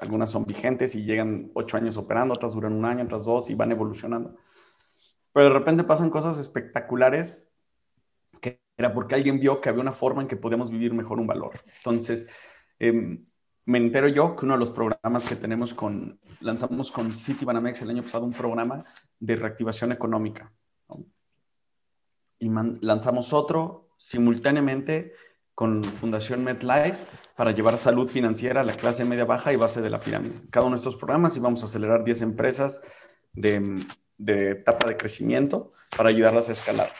[0.00, 3.54] Algunas son vigentes y llegan ocho años operando, otras duran un año, otras dos y
[3.54, 4.36] van evolucionando.
[5.32, 7.52] Pero de repente pasan cosas espectaculares
[8.40, 11.26] que era porque alguien vio que había una forma en que podíamos vivir mejor un
[11.26, 11.60] valor.
[11.76, 12.26] Entonces,
[12.78, 13.26] em,
[13.66, 17.82] me entero yo que uno de los programas que tenemos con, lanzamos con City Banamex
[17.82, 18.84] el año pasado un programa
[19.18, 20.52] de reactivación económica.
[22.38, 22.48] y
[22.80, 25.12] lanzamos otro simultáneamente
[25.54, 27.04] con Fundación MedLife
[27.36, 30.34] para llevar salud financiera a la clase media baja y base de la pirámide.
[30.48, 32.80] Cada uno de estos programas y vamos a acelerar 10 empresas
[33.34, 33.78] de,
[34.16, 36.90] de etapa de crecimiento para ayudarlas a escalar.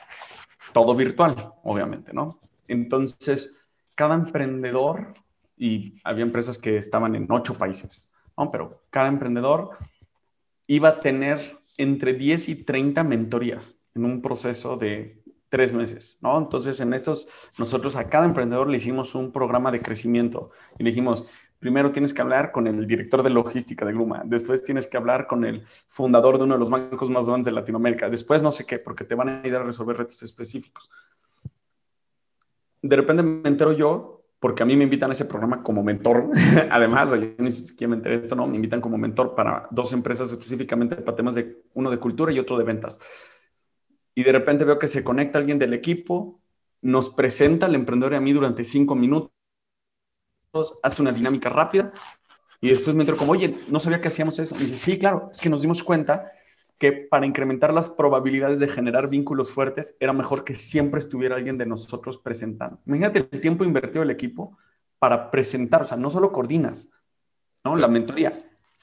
[0.75, 2.39] Todo virtual, obviamente, ¿no?
[2.69, 3.57] Entonces,
[3.95, 5.15] cada emprendedor,
[5.61, 8.13] y había empresas que estaban en ocho países.
[8.51, 9.77] Pero cada emprendedor
[10.67, 16.39] iba a tener entre 10 y 30 mentorías en un proceso de tres meses, ¿no?
[16.39, 20.91] Entonces, en estos, nosotros a cada emprendedor le hicimos un programa de crecimiento y le
[20.91, 21.27] dijimos,
[21.59, 25.27] primero tienes que hablar con el director de logística de Gruma, después tienes que hablar
[25.27, 28.65] con el fundador de uno de los bancos más grandes de Latinoamérica, después no sé
[28.65, 30.89] qué, porque te van a ayudar a resolver retos específicos.
[32.81, 36.31] De repente me entero yo, porque a mí me invitan a ese programa como mentor,
[36.71, 38.47] además, yo ni siquiera me enteré de esto, ¿no?
[38.47, 42.39] Me invitan como mentor para dos empresas específicamente para temas de, uno de cultura y
[42.39, 42.99] otro de ventas
[44.15, 46.41] y de repente veo que se conecta alguien del equipo,
[46.83, 49.33] nos presenta al emprendedor y a mí durante cinco minutos,
[50.83, 51.93] hace una dinámica rápida
[52.61, 54.57] y después me entro como, oye, no sabía que hacíamos eso.
[54.57, 56.33] Y dice, sí, claro, es que nos dimos cuenta
[56.81, 61.59] que para incrementar las probabilidades de generar vínculos fuertes era mejor que siempre estuviera alguien
[61.59, 62.81] de nosotros presentando.
[62.87, 64.57] Imagínate el tiempo invertido del equipo
[64.99, 66.89] para presentar, o sea, no solo coordinas,
[67.63, 67.77] ¿no?
[67.77, 68.33] La mentoría,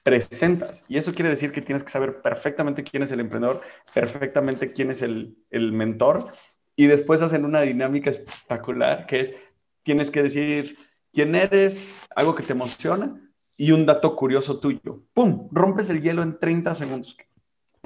[0.04, 0.86] presentas.
[0.88, 3.62] Y eso quiere decir que tienes que saber perfectamente quién es el emprendedor,
[3.96, 6.32] perfectamente quién es el, el mentor.
[6.76, 9.34] Y después hacen una dinámica espectacular que es,
[9.82, 10.78] tienes que decir
[11.12, 11.84] quién eres,
[12.16, 13.20] algo que te emociona
[13.58, 15.02] y un dato curioso tuyo.
[15.14, 15.50] ¡Pum!
[15.52, 17.18] Rompes el hielo en 30 segundos.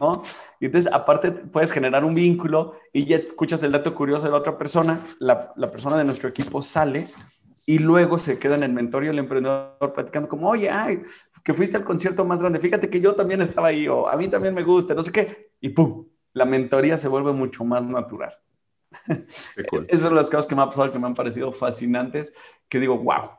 [0.02, 0.24] ¿No?
[0.60, 4.38] Y entonces, aparte, puedes generar un vínculo y ya escuchas el dato curioso de la
[4.40, 7.08] otra persona, la, la persona de nuestro equipo sale
[7.66, 11.04] y luego se queda en el mentorio el emprendedor platicando como, oye, ay,
[11.44, 14.28] que fuiste al concierto más grande, fíjate que yo también estaba ahí, o a mí
[14.28, 18.34] también me gusta, no sé qué, y pum, la mentoría se vuelve mucho más natural.
[19.88, 22.34] Esos son los casos que me han pasado, que me han parecido fascinantes,
[22.68, 23.38] que digo, wow.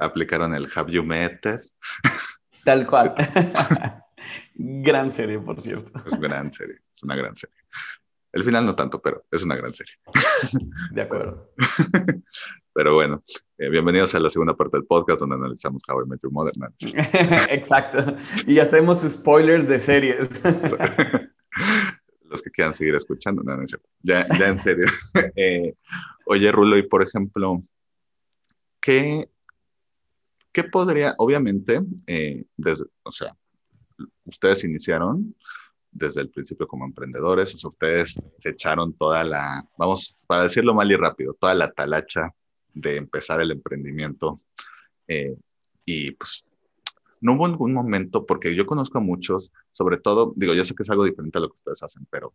[0.00, 1.62] Aplicaron el Have You Met?
[2.64, 3.14] Tal cual.
[4.60, 5.92] gran serie, por cierto.
[6.06, 7.56] Es gran serie, es una gran serie.
[8.32, 9.94] El final no tanto, pero es una gran serie.
[10.92, 11.52] De acuerdo.
[12.72, 13.24] Pero bueno,
[13.58, 16.52] eh, bienvenidos a la segunda parte del podcast donde analizamos How I Met Your Mother.
[17.50, 18.14] Exacto.
[18.46, 20.40] Y hacemos spoilers de series.
[22.22, 23.64] Los que quieran seguir escuchando, no, no
[24.02, 24.86] ya, ya, en serio.
[25.34, 25.74] Eh,
[26.26, 27.60] oye, Rulo, y por ejemplo,
[28.80, 29.28] ¿qué,
[30.52, 33.34] qué podría, obviamente, eh, desde, o sea,
[34.24, 35.34] ustedes iniciaron
[35.90, 40.74] desde el principio como emprendedores, o sea, ustedes se echaron toda la, vamos, para decirlo
[40.74, 42.32] mal y rápido, toda la talacha
[42.72, 44.40] de empezar el emprendimiento.
[45.08, 45.34] Eh,
[45.84, 46.44] y pues
[47.20, 50.84] no hubo ningún momento, porque yo conozco a muchos, sobre todo, digo, yo sé que
[50.84, 52.32] es algo diferente a lo que ustedes hacen, pero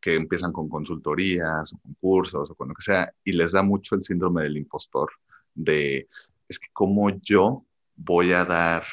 [0.00, 3.62] que empiezan con consultorías o con cursos o con lo que sea, y les da
[3.62, 5.10] mucho el síndrome del impostor,
[5.54, 6.08] de,
[6.48, 8.84] es que como yo voy a dar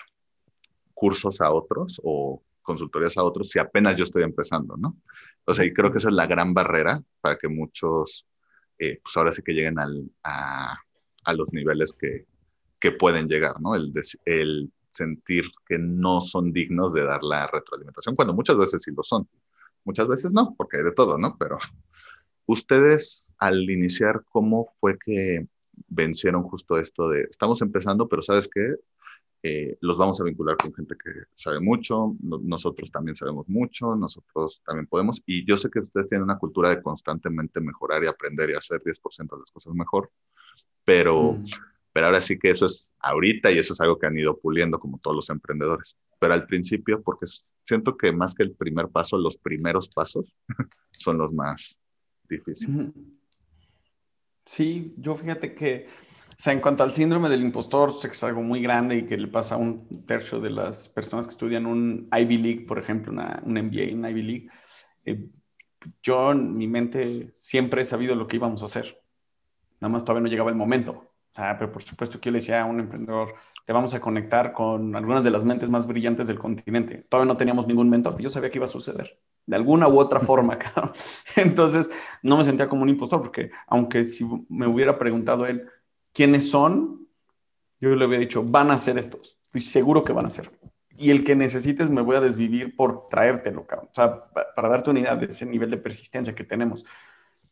[1.04, 4.96] cursos a otros o consultorías a otros si apenas yo estoy empezando, ¿no?
[5.54, 8.26] Sea, y creo que esa es la gran barrera para que muchos
[8.80, 10.78] eh, pues ahora sí que lleguen al, a,
[11.26, 12.26] a, los niveles que,
[12.80, 13.76] que, pueden llegar, ¿no?
[13.76, 13.92] El,
[14.24, 19.04] el sentir que no son dignos de dar la retroalimentación, cuando muchas veces sí lo
[19.04, 19.28] son.
[19.84, 21.36] Muchas veces no, porque hay de todo, ¿no?
[21.38, 21.58] Pero
[22.46, 25.48] ustedes al iniciar, ¿cómo fue que
[25.90, 28.76] vencieron justo esto de, estamos empezando, pero sabes qué,
[29.46, 34.62] eh, los vamos a vincular con gente que sabe mucho, nosotros también sabemos mucho, nosotros
[34.66, 38.50] también podemos, y yo sé que ustedes tienen una cultura de constantemente mejorar y aprender
[38.50, 40.10] y hacer 10% de las cosas mejor,
[40.86, 41.46] pero, mm.
[41.92, 44.80] pero ahora sí que eso es ahorita y eso es algo que han ido puliendo
[44.80, 47.26] como todos los emprendedores, pero al principio, porque
[47.66, 50.34] siento que más que el primer paso, los primeros pasos
[50.92, 51.78] son los más
[52.30, 52.94] difíciles.
[54.46, 55.88] Sí, yo fíjate que
[56.44, 59.16] sea, en cuanto al síndrome del impostor, sé que es algo muy grande y que
[59.16, 63.14] le pasa a un tercio de las personas que estudian un Ivy League, por ejemplo,
[63.14, 64.50] una, un MBA en Ivy League.
[65.06, 65.30] Eh,
[66.02, 69.02] yo en mi mente siempre he sabido lo que íbamos a hacer.
[69.80, 70.92] Nada más todavía no llegaba el momento.
[70.92, 74.02] O sea, pero por supuesto que yo le decía a un emprendedor, te vamos a
[74.02, 77.06] conectar con algunas de las mentes más brillantes del continente.
[77.08, 79.18] Todavía no teníamos ningún mentor, pero yo sabía que iba a suceder.
[79.46, 80.60] De alguna u otra forma,
[81.38, 81.90] Entonces,
[82.22, 85.70] no me sentía como un impostor, porque aunque si me hubiera preguntado él,
[86.14, 87.08] quiénes son,
[87.80, 89.38] yo le había dicho, van a ser estos.
[89.46, 90.52] Estoy seguro que van a ser.
[90.98, 93.90] Y el que necesites me voy a desvivir por traértelo, cabrón.
[93.92, 94.24] O sea,
[94.56, 96.86] para darte una idea de ese nivel de persistencia que tenemos.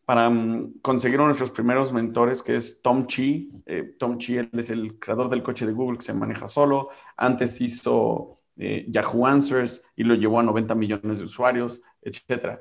[0.05, 3.51] Para um, conseguir uno de nuestros primeros mentores, que es Tom Chi.
[3.65, 6.89] Eh, Tom Chi, él es el creador del coche de Google que se maneja solo.
[7.17, 12.59] Antes hizo eh, Yahoo Answers y lo llevó a 90 millones de usuarios, etcétera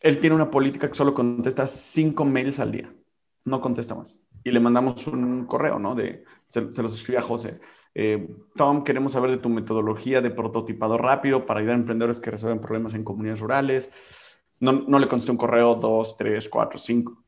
[0.00, 2.92] él tiene una política que solo contesta cinco mails al día,
[3.46, 4.26] no contesta más.
[4.44, 5.94] Y le mandamos un correo, ¿no?
[5.94, 7.60] De, se, los escribe a José.
[7.94, 12.30] Eh, Tom, queremos saber de tu metodología de prototipado rápido para ayudar a emprendedores que
[12.30, 13.90] resuelven problemas en comunidades rurales.
[14.60, 17.24] No, no le contesté un correo, dos, tres, cuatro, cinco.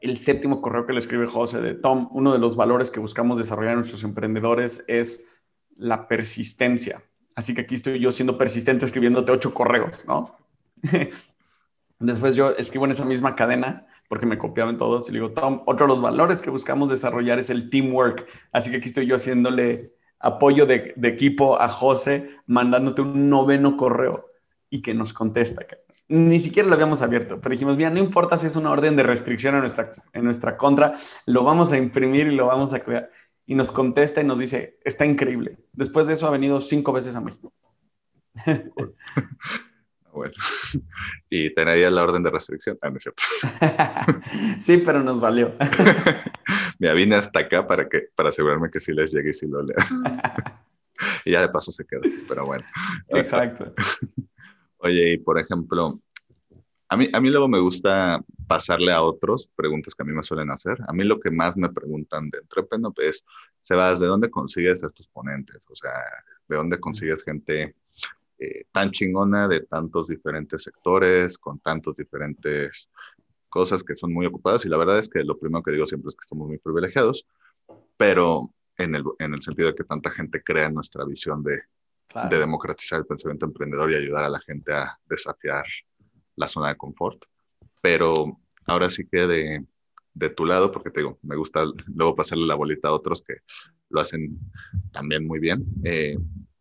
[0.00, 3.38] El séptimo correo que le escribe José de Tom, uno de los valores que buscamos
[3.38, 5.28] desarrollar en nuestros emprendedores es
[5.76, 7.02] la persistencia.
[7.34, 10.36] Así que aquí estoy yo siendo persistente escribiéndote ocho correos, ¿no?
[11.98, 15.62] Después yo escribo en esa misma cadena porque me copiaban todos y le digo, Tom,
[15.64, 18.28] otro de los valores que buscamos desarrollar es el teamwork.
[18.52, 24.26] Así que aquí estoy yo haciéndole apoyo de, equipo a José, mandándote un noveno correo
[24.68, 25.64] y que nos contesta.
[26.08, 29.02] Ni siquiera lo habíamos abierto, pero dijimos, mira, no importa si es una orden de
[29.02, 30.92] restricción en nuestra, en nuestra contra,
[31.24, 33.08] lo vamos a imprimir y lo vamos a crear.
[33.46, 35.56] Y nos contesta y nos dice, está increíble.
[35.72, 37.50] Después de eso ha venido cinco veces a México.
[40.12, 40.34] Bueno,
[41.30, 42.78] y tenía la orden de restricción.
[42.82, 43.22] Ah, no es cierto.
[44.60, 45.54] sí, pero nos valió.
[46.78, 49.62] Me vine hasta acá para, que, para asegurarme que sí les llegue y sí lo
[49.62, 49.76] lea.
[51.24, 52.64] y ya de paso se quedó, pero bueno.
[53.08, 53.72] Exacto.
[54.78, 56.00] Oye, y por ejemplo,
[56.88, 60.22] a mí, a mí luego me gusta pasarle a otros preguntas que a mí me
[60.22, 60.76] suelen hacer.
[60.86, 63.24] A mí lo que más me preguntan de Entrepreneur es,
[63.62, 65.62] Sebas, ¿de dónde consigues a estos ponentes?
[65.70, 65.94] O sea,
[66.48, 67.76] ¿de dónde consigues gente
[68.42, 72.90] eh, tan chingona de tantos diferentes sectores, con tantos diferentes
[73.48, 74.64] cosas que son muy ocupadas.
[74.64, 77.24] Y la verdad es que lo primero que digo siempre es que estamos muy privilegiados,
[77.96, 81.62] pero en el, en el sentido de que tanta gente crea en nuestra visión de,
[82.30, 85.64] de democratizar el pensamiento emprendedor y ayudar a la gente a desafiar
[86.34, 87.22] la zona de confort.
[87.80, 89.64] Pero ahora sí que de,
[90.14, 93.36] de tu lado, porque te digo, me gusta luego pasarle la bolita a otros que
[93.90, 94.36] lo hacen
[94.90, 95.64] también muy bien.
[95.84, 96.18] Eh,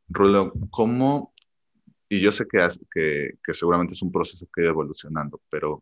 [0.10, 1.31] Rulo, ¿cómo
[2.12, 5.82] y yo sé que, que, que, seguramente es un proceso que ido evolucionando, pero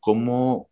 [0.00, 0.70] ¿cómo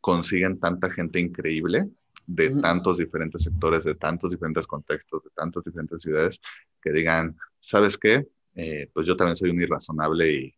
[0.00, 1.88] consiguen tanta gente increíble
[2.26, 6.40] de tantos diferentes sectores, de tantos diferentes contextos, de tantas diferentes ciudades,
[6.82, 8.26] que digan, ¿sabes qué?
[8.56, 10.54] Eh, pues yo también soy un irrazonable y,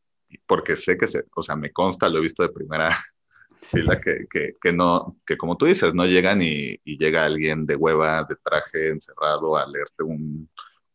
[0.47, 2.97] porque sé que, se, o sea, me consta, lo he visto de primera
[3.61, 7.67] fila, que, que, que, no, que como tú dices, no llegan y, y llega alguien
[7.67, 10.49] de hueva, de traje, encerrado a leerte un,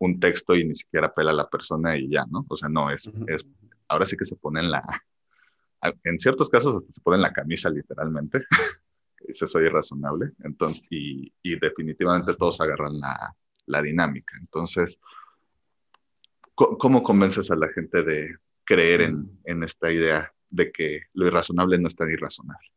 [0.04, 2.46] un texto y ni siquiera pela a la persona y ya, ¿no?
[2.50, 3.46] O sea, no, es, es
[3.88, 4.82] ahora sí que se pone en la,
[6.04, 8.44] en ciertos casos hasta se pone en la camisa literalmente,
[9.28, 13.34] dice soy irrazonable, entonces, y, y definitivamente todos agarran la,
[13.68, 14.36] la dinámica.
[14.40, 15.00] Entonces,
[16.54, 18.36] ¿cómo convences a la gente de
[18.66, 22.68] creer en, en, esta idea de que lo irrazonable no es tan irrazonable?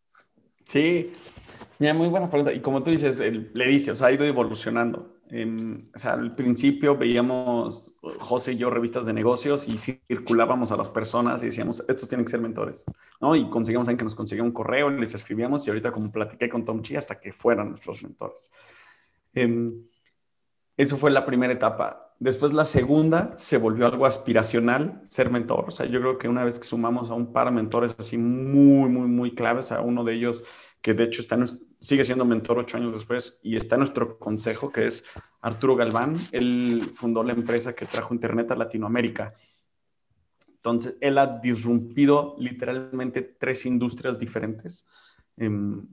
[0.65, 1.13] Sí,
[1.79, 2.53] mira, muy buena pregunta.
[2.53, 5.16] Y como tú dices, le diste, o sea, ha ido evolucionando.
[5.31, 10.77] Em, o sea, al principio veíamos José y yo revistas de negocios y circulábamos a
[10.77, 12.85] las personas y decíamos, estos tienen que ser mentores,
[13.21, 13.35] ¿no?
[13.35, 16.65] Y conseguíamos alguien que nos conseguía un correo, les escribíamos y ahorita como platiqué con
[16.65, 18.53] Tom Chi hasta que fueran nuestros mentores.
[19.35, 19.73] Eh,
[20.77, 22.15] eso fue la primera etapa.
[22.19, 25.67] Después la segunda se volvió algo aspiracional, ser mentor.
[25.69, 28.17] O sea, yo creo que una vez que sumamos a un par de mentores así
[28.17, 30.45] muy, muy, muy claves, a uno de ellos
[30.81, 31.45] que de hecho está en,
[31.81, 35.05] sigue siendo mentor ocho años después y está nuestro consejo, que es
[35.41, 36.17] Arturo Galván.
[36.33, 39.35] Él fundó la empresa que trajo Internet a Latinoamérica.
[40.49, 44.89] Entonces, él ha disrumpido literalmente tres industrias diferentes.
[45.37, 45.87] Em,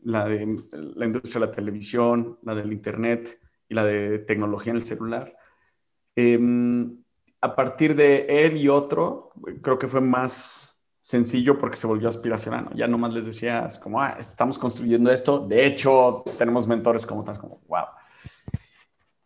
[0.00, 4.76] la de la industria de la televisión, la del Internet y la de tecnología en
[4.76, 5.34] el celular.
[6.14, 7.02] Em,
[7.40, 10.73] a partir de él y otro, creo que fue más
[11.04, 12.70] sencillo porque se volvió aspiracional.
[12.74, 15.38] Ya nomás les decías como, ah, estamos construyendo esto.
[15.38, 17.84] De hecho, tenemos mentores como tal, como, wow.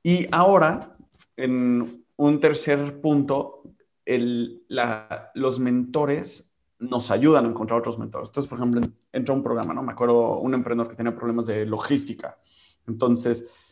[0.03, 0.97] Y ahora,
[1.37, 3.63] en un tercer punto,
[4.05, 8.31] el, la, los mentores nos ayudan a encontrar otros mentores.
[8.31, 8.81] Entonces, por ejemplo,
[9.13, 9.85] entra un programa, ¿no?
[9.85, 12.41] Me acuerdo un emprendedor que tenía problemas de logística.
[12.89, 13.68] Entonces,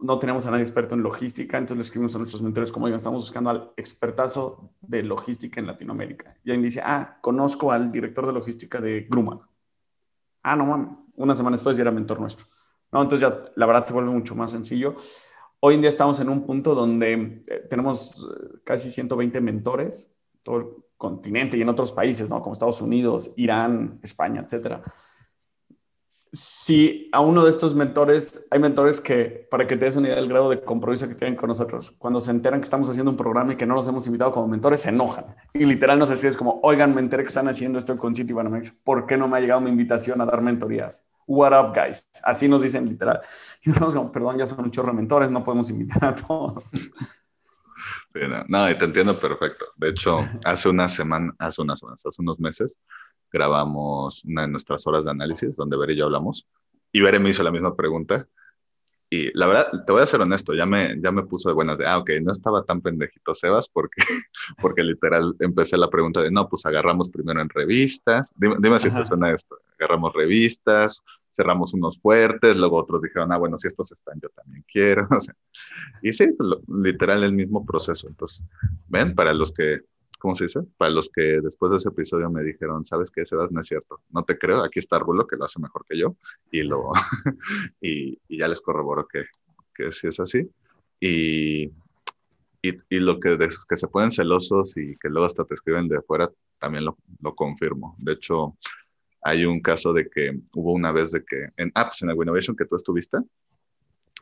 [0.00, 2.96] no tenemos a nadie experto en logística, entonces le escribimos a nuestros mentores como, oigan,
[2.96, 6.36] estamos buscando al expertazo de logística en Latinoamérica.
[6.44, 9.40] Y alguien dice, ah, conozco al director de logística de Grumman.
[10.42, 12.46] Ah, no mames, una semana después ya era mentor nuestro.
[12.90, 14.96] No, entonces ya la verdad se vuelve mucho más sencillo.
[15.60, 20.12] Hoy en día estamos en un punto donde eh, tenemos eh, casi 120 mentores,
[20.42, 20.66] todo el
[20.96, 22.40] continente y en otros países, ¿no?
[22.42, 24.82] Como Estados Unidos, Irán, España, etcétera
[26.32, 30.16] si a uno de estos mentores, hay mentores que, para que te des una idea
[30.16, 33.18] del grado de compromiso que tienen con nosotros, cuando se enteran que estamos haciendo un
[33.18, 35.26] programa y que no los hemos invitado como mentores, se enojan.
[35.52, 38.72] Y literal nos escribes como, oigan, me enteré que están haciendo esto con City Banamex,
[38.82, 41.04] ¿por qué no me ha llegado mi invitación a dar mentorías?
[41.26, 42.08] What up, guys?
[42.24, 43.20] Así nos dicen literal.
[43.62, 46.64] Y nosotros como, perdón, ya son un chorro mentores, no podemos invitar a todos.
[48.48, 49.66] no, y te entiendo perfecto.
[49.76, 52.72] De hecho, hace una semana, hace unas semanas, hace unos meses,
[53.32, 56.46] grabamos una de nuestras horas de análisis donde Bere y yo hablamos.
[56.92, 58.28] Y Bere me hizo la misma pregunta.
[59.08, 61.76] Y la verdad, te voy a ser honesto, ya me, ya me puso de buenas
[61.76, 63.96] de, ah, ok, no estaba tan pendejito Sebas porque,
[64.58, 68.30] porque literal empecé la pregunta de, no, pues agarramos primero en revistas.
[68.34, 69.58] Dime, dime si te suena esto.
[69.78, 74.64] Agarramos revistas, cerramos unos fuertes, luego otros dijeron, ah, bueno, si estos están, yo también
[74.70, 75.06] quiero.
[76.02, 76.28] y sí,
[76.68, 78.08] literal el mismo proceso.
[78.08, 78.42] Entonces,
[78.88, 79.80] ven, para los que,
[80.22, 80.60] ¿cómo se dice?
[80.76, 83.50] Para los que después de ese episodio me dijeron, ¿sabes qué, Sebas?
[83.50, 86.16] No es cierto, no te creo, aquí está Arbulo, que lo hace mejor que yo,
[86.52, 86.90] y, lo,
[87.80, 89.24] y, ya les corroboro que,
[89.74, 90.48] que sí es así.
[91.00, 91.64] Y,
[92.62, 93.36] y, y, lo que,
[93.68, 97.34] que se pueden celosos y que luego hasta te escriben de afuera, también lo, lo
[97.34, 97.96] confirmo.
[97.98, 98.56] De hecho,
[99.22, 102.54] hay un caso de que hubo una vez de que en Apps, en la Innovation
[102.54, 103.18] que tú estuviste,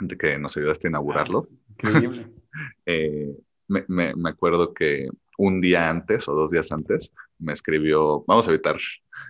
[0.01, 1.47] de que nos ayudaste a inaugurarlo.
[1.83, 2.27] Ah, increíble.
[2.87, 3.37] eh,
[3.69, 8.47] me, me, me, acuerdo que un día antes o dos días antes me escribió, vamos
[8.47, 8.76] a evitar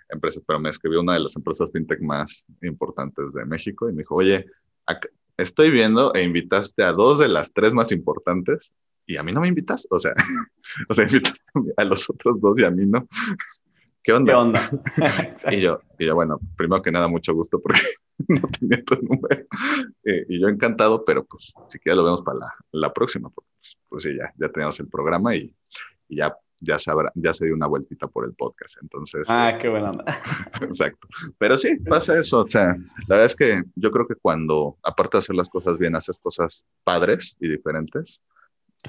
[0.08, 3.98] empresas, pero me escribió una de las empresas fintech más importantes de México y me
[3.98, 4.46] dijo, oye,
[5.36, 8.72] estoy viendo e invitaste a dos de las tres más importantes
[9.06, 10.12] y a mí no me invitas, o sea,
[10.88, 11.44] o sea, invitas
[11.76, 13.06] a los otros dos y a mí no.
[14.02, 14.32] ¿qué onda?
[14.32, 14.70] ¿Qué onda?
[15.52, 17.80] y, yo, y yo, bueno, primero que nada, mucho gusto porque
[18.26, 19.46] no tenía tu número.
[20.04, 23.78] Eh, y yo encantado, pero pues si quieres lo vemos para la, la próxima, pues,
[23.88, 25.54] pues, sí, ya, ya tenemos el programa y,
[26.10, 28.76] y ya ya se, ya se dio una vueltita por el podcast.
[28.82, 29.26] Entonces.
[29.28, 29.92] Ah, qué buena
[30.60, 31.08] Exacto.
[31.38, 32.40] Pero sí, pasa eso.
[32.40, 32.74] O sea,
[33.08, 36.18] la verdad es que yo creo que cuando, aparte de hacer las cosas bien, haces
[36.18, 38.22] cosas padres y diferentes,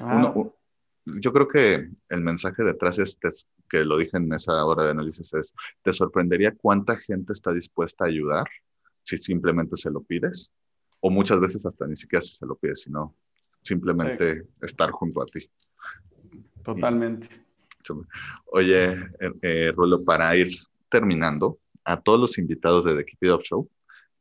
[0.02, 0.54] uno,
[1.04, 3.18] yo creo que el mensaje detrás es
[3.68, 8.04] que lo dije en esa hora de análisis es, te sorprendería cuánta gente está dispuesta
[8.04, 8.46] a ayudar
[9.02, 10.52] si simplemente se lo pides,
[11.00, 13.16] o muchas veces hasta ni siquiera si se lo pides, sino
[13.62, 15.50] simplemente estar junto a ti.
[16.62, 17.28] Totalmente.
[18.46, 20.56] Oye, eh, eh, Rulo, para ir
[20.88, 23.68] terminando, a todos los invitados de The Keep It Up Show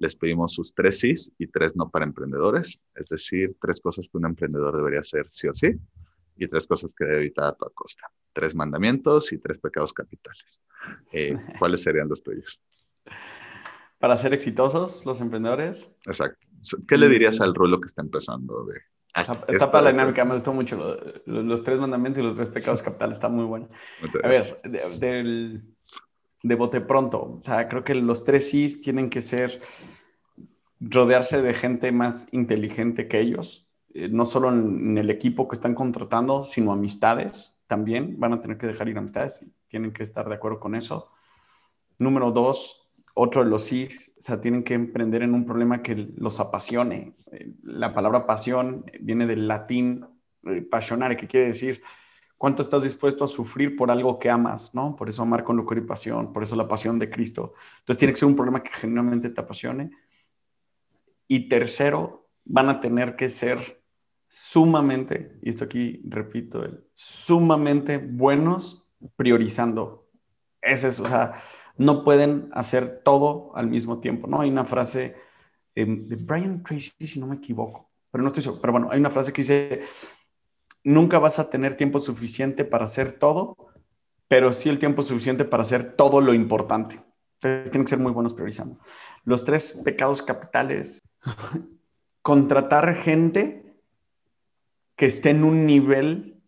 [0.01, 4.17] les pedimos sus tres sí y tres no para emprendedores, es decir, tres cosas que
[4.17, 5.79] un emprendedor debería hacer sí o sí
[6.37, 8.07] y tres cosas que debe evitar a toda costa.
[8.33, 10.59] Tres mandamientos y tres pecados capitales.
[11.11, 12.63] Eh, ¿Cuáles serían los tuyos?
[13.99, 15.95] Para ser exitosos, los emprendedores.
[16.07, 16.47] Exacto.
[16.87, 17.43] ¿Qué le dirías mm.
[17.43, 18.65] al rulo que está empezando?
[18.65, 18.81] De,
[19.15, 20.97] está, para la dinámica, me gustó mucho.
[21.25, 23.67] los tres mandamientos y los tres pecados capitales, está muy bueno.
[24.23, 25.61] A ver, de,
[26.43, 29.61] de bote pronto, o sea, creo que los tres sí tienen que ser
[30.81, 35.75] rodearse de gente más inteligente que ellos, eh, no solo en, el equipo que están
[35.75, 38.19] contratando, sino amistades también.
[38.19, 41.11] Van a tener que dejar ir amistades, tienen que estar de acuerdo con eso.
[41.99, 42.80] Número dos,
[43.13, 43.87] otro de los sí,
[44.17, 47.15] o sea, tienen que emprender en un problema que los apasione.
[47.31, 50.05] Eh, la palabra pasión viene del latín
[50.43, 51.81] eh, passionare, que quiere decir
[52.37, 54.95] cuánto estás dispuesto a sufrir por algo que amas, ¿no?
[54.95, 57.53] Por eso amar con locura y pasión, por eso la pasión de Cristo.
[57.79, 59.91] Entonces tiene que ser un problema que genuinamente te apasione.
[61.27, 63.83] Y tercero, van a tener que ser
[64.27, 70.07] sumamente, y esto aquí repito, el, sumamente buenos priorizando.
[70.61, 71.33] Es eso, o sea,
[71.77, 74.41] no pueden hacer todo al mismo tiempo, ¿no?
[74.41, 75.15] Hay una frase
[75.75, 78.99] em, de Brian Tracy, si no me equivoco, pero no estoy seguro, pero bueno, hay
[78.99, 79.83] una frase que dice,
[80.83, 83.55] nunca vas a tener tiempo suficiente para hacer todo,
[84.27, 87.01] pero sí el tiempo suficiente para hacer todo lo importante.
[87.39, 88.77] Tienen que ser muy buenos priorizando.
[89.23, 90.99] Los tres pecados capitales,
[92.21, 93.75] contratar gente
[94.95, 96.41] que esté en un nivel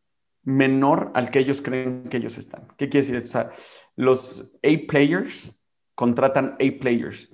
[0.44, 2.68] menor al que ellos creen que ellos están.
[2.78, 3.18] ¿Qué quiere decir?
[3.18, 3.50] O sea,
[3.96, 5.52] los A players
[5.96, 7.30] contratan A players,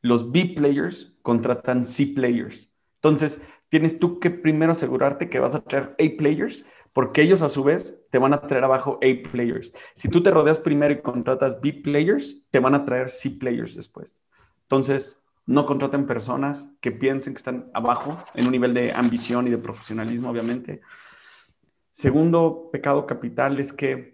[0.00, 2.70] los B players contratan C players.
[2.96, 7.48] Entonces, tienes tú que primero asegurarte que vas a traer A players, porque ellos a
[7.48, 9.72] su vez te van a traer abajo A players.
[9.94, 13.74] Si tú te rodeas primero y contratas B players, te van a traer C players
[13.74, 14.22] después.
[14.62, 19.50] Entonces, no contraten personas que piensen que están abajo en un nivel de ambición y
[19.50, 20.80] de profesionalismo, obviamente.
[21.90, 24.13] Segundo pecado capital es que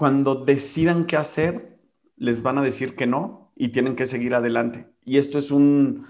[0.00, 1.78] cuando decidan qué hacer,
[2.16, 4.86] les van a decir que no y tienen que seguir adelante.
[5.04, 6.06] Y esto es un,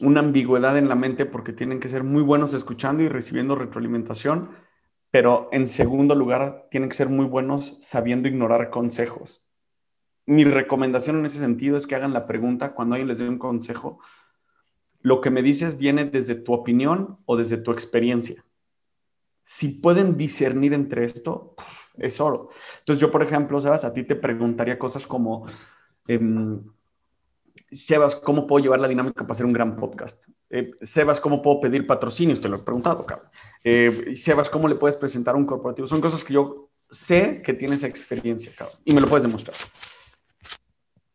[0.00, 4.48] una ambigüedad en la mente porque tienen que ser muy buenos escuchando y recibiendo retroalimentación,
[5.10, 9.44] pero en segundo lugar, tienen que ser muy buenos sabiendo ignorar consejos
[10.30, 13.38] mi recomendación en ese sentido es que hagan la pregunta cuando alguien les dé un
[13.38, 13.98] consejo.
[15.00, 18.44] Lo que me dices viene desde tu opinión o desde tu experiencia.
[19.52, 21.56] Si pueden discernir entre esto,
[21.98, 22.50] es oro.
[22.78, 25.44] Entonces yo, por ejemplo, sabes, a ti te preguntaría cosas como,
[26.06, 26.62] em,
[27.72, 30.28] Sebas, ¿cómo puedo llevar la dinámica para hacer un gran podcast?
[30.50, 32.40] Eh, Sebas, ¿cómo puedo pedir patrocinios?
[32.40, 33.28] Te lo he preguntado, cabrón.
[33.64, 35.88] Eh, Sebas, ¿cómo le puedes presentar un corporativo?
[35.88, 39.56] Son cosas que yo sé que tienes experiencia, cabrón, y me lo puedes demostrar.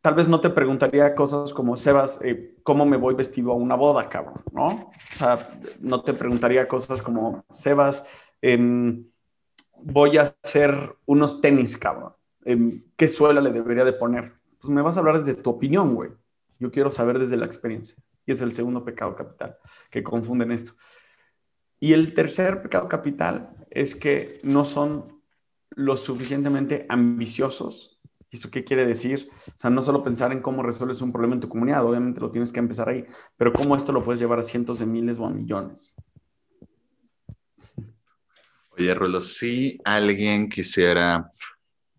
[0.02, 3.76] Tal vez no te preguntaría cosas como, Sebas, eh, ¿cómo me voy vestido a una
[3.76, 4.44] boda, cabrón?
[4.52, 4.68] ¿No?
[4.68, 8.06] O sea, no te preguntaría cosas como, Sebas,
[8.54, 9.08] em,
[9.82, 12.14] voy a hacer unos tenis, cabrón.
[12.44, 14.34] Em, ¿Qué suela le debería de poner?
[14.60, 16.12] Pues me vas a hablar desde tu opinión, güey.
[16.60, 17.96] Yo quiero saber desde la experiencia.
[18.24, 19.58] Y es el segundo pecado capital,
[19.90, 20.74] que confunden esto.
[21.80, 25.22] Y el tercer pecado capital es que no son
[25.72, 28.00] lo suficientemente ambiciosos.
[28.30, 29.28] ¿Y esto qué quiere decir?
[29.48, 32.30] O sea, no solo pensar en cómo resuelves un problema en tu comunidad, obviamente lo
[32.30, 33.06] tienes que empezar ahí,
[33.38, 35.96] pero cómo esto lo puedes llevar a cientos de miles o a millones.
[38.78, 41.32] Oye, Rulo, si alguien quisiera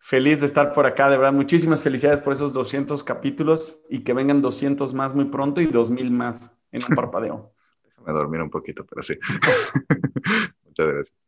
[0.00, 1.32] Feliz de estar por acá, de verdad.
[1.32, 6.10] Muchísimas felicidades por esos 200 capítulos y que vengan 200 más muy pronto y 2000
[6.10, 7.52] más en un parpadeo.
[7.84, 9.18] Déjame dormir un poquito, pero sí.
[10.64, 11.27] Muchas gracias.